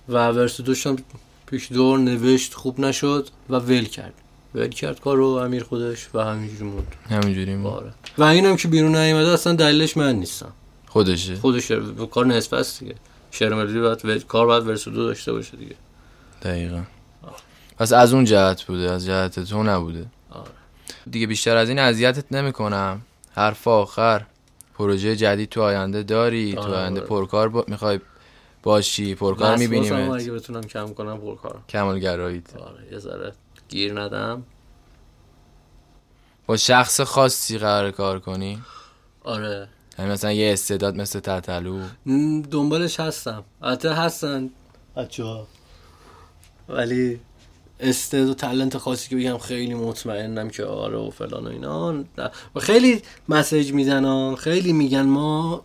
[0.09, 0.97] و ورس دوش هم
[1.47, 4.15] پیش دور نوشت خوب نشد و ول کرد.
[4.55, 5.01] ول کرد.
[5.01, 6.97] کارو امیر خودش و همینجوری موند.
[7.11, 7.67] همینجوری بود.
[7.67, 7.93] آره.
[8.19, 10.53] و اینم که بیرون نیومده اصلا دلیلش من نیستم.
[10.87, 11.73] خودشه؟ خودش
[12.11, 12.95] کار نصف است دیگه.
[13.31, 15.75] شعر ملودی باید ول- کار باید ورس دو داشته باشه دیگه.
[16.43, 16.83] دقیقا.
[17.79, 20.07] پس از اون جهت بوده از جهت تو نبوده.
[20.31, 20.51] آره.
[21.11, 23.01] دیگه بیشتر از این اذیتت نمی‌کنم.
[23.33, 24.23] حرف آخر.
[24.79, 27.09] پروژه جدید تو آینده داری تو آره، آینده آره.
[27.09, 27.65] پرکار با...
[27.69, 28.01] می‌خوای
[28.63, 31.65] باشی پرکار می‌بینیم اگه بتونم کم کنم پرکارم.
[31.69, 32.57] کمالگراییت.
[32.57, 33.33] آره یه ذره.
[33.75, 34.43] گیر ندم.
[36.47, 38.63] با شخص خاصی قرار کار کنی؟
[39.25, 39.69] آره.
[39.99, 41.81] یعنی مثلا یه استعداد مثل تتلو؟
[42.51, 43.45] دنبالش هستم.
[43.63, 44.51] البته هستن.
[44.97, 45.47] بچه ها
[46.69, 47.21] ولی
[47.81, 52.05] استعداد و تلنت خاصی که بگم خیلی مطمئنم که آره و فلان و اینا.
[52.55, 55.65] و خیلی مسیج می‌زنن خیلی میگن ما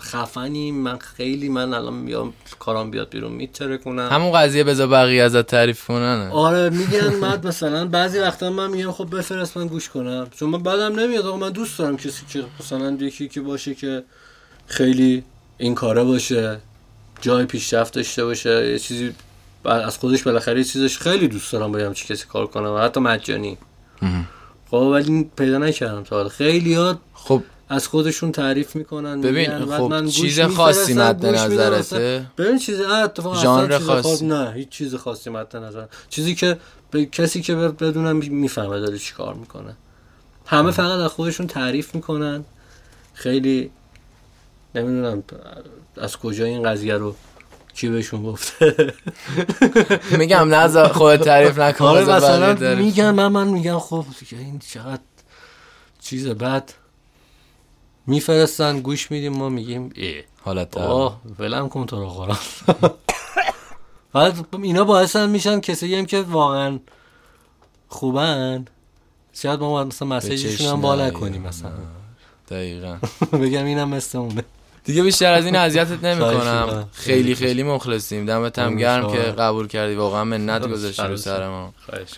[0.00, 4.08] خفنیم من خیلی من الان میام کارام بیاد بیرون میتره کنم.
[4.12, 6.28] همون قضیه بذار بقیه ازت تعریف کنن.
[6.32, 10.28] آره میگن بعد مثلا بعضی وقتا من میگم خب بفرست من گوش کنم.
[10.38, 14.02] چون من بعدم نمیاد آقا من دوست دارم کسی که مثلا یکی که باشه که
[14.66, 15.24] خیلی
[15.58, 16.58] این کاره باشه
[17.20, 19.12] جای پیشرفت داشته باشه یه چیزی
[19.64, 23.58] از خودش بالاخره چیزش خیلی دوست دارم باید چه کسی کار کنم حتی مجانی.
[24.70, 26.28] خب ولی پیدا نکردم تا حالا.
[26.28, 32.58] خیلی ها خب از خودشون تعریف می‌کنن ببین، خب، من چیز خاصی مد نظرته؟ ببین
[32.58, 36.56] چیز اتفاقا اصلا ژانر خاصی؟ خاص- نه هیچ چیز خاصی مد نظر چیزی که
[36.90, 39.76] به کسی که بدونم می‌فهمه داره چی کار می‌کنه
[40.46, 42.44] همه فقط از خودشون تعریف می‌کنن
[43.14, 43.70] خیلی
[44.74, 45.22] نمی‌دونم
[45.96, 47.16] از کجا این قضیه رو
[47.74, 48.94] کی بهشون گفته
[50.18, 52.74] میگم نذار خودت تعریف نکن آره مثلا.
[52.74, 55.00] میگن من من میگم خب دیگه این چقدر
[56.00, 56.74] چیز بعد
[58.06, 62.38] میفرستن گوش میدیم ما میگیم ای حالت آه ولم کن تو رو خورم.
[64.62, 66.78] اینا باعث میشن کسی هم که واقعا
[67.88, 68.64] خوبن.
[69.34, 71.42] شاید ما مثلا مسیجشون هم بالا کنیم.
[71.42, 71.70] مثلا.
[72.50, 72.96] دقیقا.
[73.42, 74.44] بگم اینم مثل اونه.
[74.84, 76.88] دیگه بیشتر از این اذیتت نمی‌کنم.
[76.92, 77.34] خیلی.
[77.34, 78.26] خیلی مخلصیم.
[78.26, 79.18] دمت هم گرم که.
[79.18, 79.94] قبول کردی.
[79.94, 81.16] واقعا منت گذاشتی رو.
[81.16, 81.74] سر ما.
[81.86, 82.08] خواهش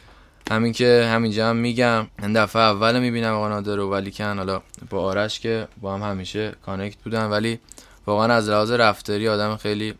[0.53, 4.63] همین که همینجا هم میگم این دفعه اول می‌بینم آقا نادر رو ولی کن حالا
[4.91, 7.59] با آرش که با هم همیشه کانکت بودن ولی
[8.07, 9.95] واقعا از لحاظ رفتاری آدم خیلی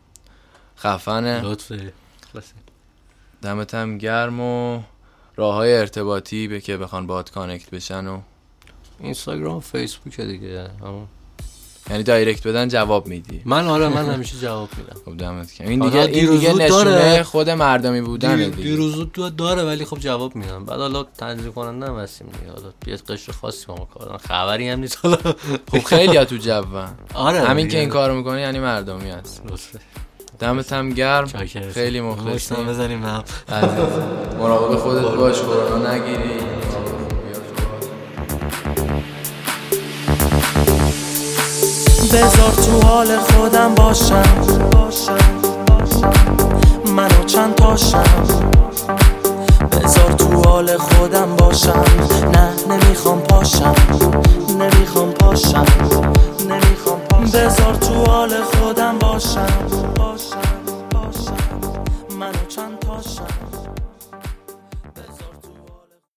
[0.77, 1.41] خفنه.
[1.41, 1.93] لطفه.
[3.41, 4.83] دمت هم گرم و
[5.35, 8.21] راه های ارتباطی به که بخوان باهات connect بشن و
[8.99, 11.07] اینستاگرام فیسبوک دیگه همون.
[11.89, 13.41] یعنی direct بدن جواب میدی.
[13.45, 14.95] من آره من همیشه جواب میدم.
[15.05, 15.69] خب دمت گرم.
[15.69, 17.23] این دیگه این دیگه نشونه داره.
[17.23, 18.63] خود مردمی بودن دیر- دیگه.
[18.63, 20.65] دیر و زود داره ولی خب جواب میدم.
[20.65, 22.51] بعد حالا تنظیم کننده هم هستیم دیگه.
[22.51, 24.17] حالا یه قشر خاصی ما کار.
[24.27, 24.97] خبری هم نیست.
[25.03, 25.17] حالا
[25.71, 27.67] خب خیلی تو جوون آره همین.
[27.67, 29.41] که این کارو می‌کنی یعنی مردمی هست.
[30.39, 31.27] دمت هم گرم.
[31.73, 32.99] خیلی مشتم مخلصیم بزنیم.
[34.39, 36.39] مراقب خودت باش کرونا نگیری.
[42.13, 44.23] بذار تو حال خودم باشم.
[46.95, 48.03] منو چند تاشم
[49.71, 51.83] بذار تو حال خودم باشم.
[52.33, 53.75] نه نمی‌خوام پاشم.
[54.59, 55.65] نمی‌خوام پاشم.
[56.49, 57.31] نمی‌خوام پاشم.
[57.31, 59.47] بذار تو حال خودم باشم.
[59.95, 60.37] باشم
[60.91, 61.33] باشم.
[62.19, 63.52] منو چند تاشم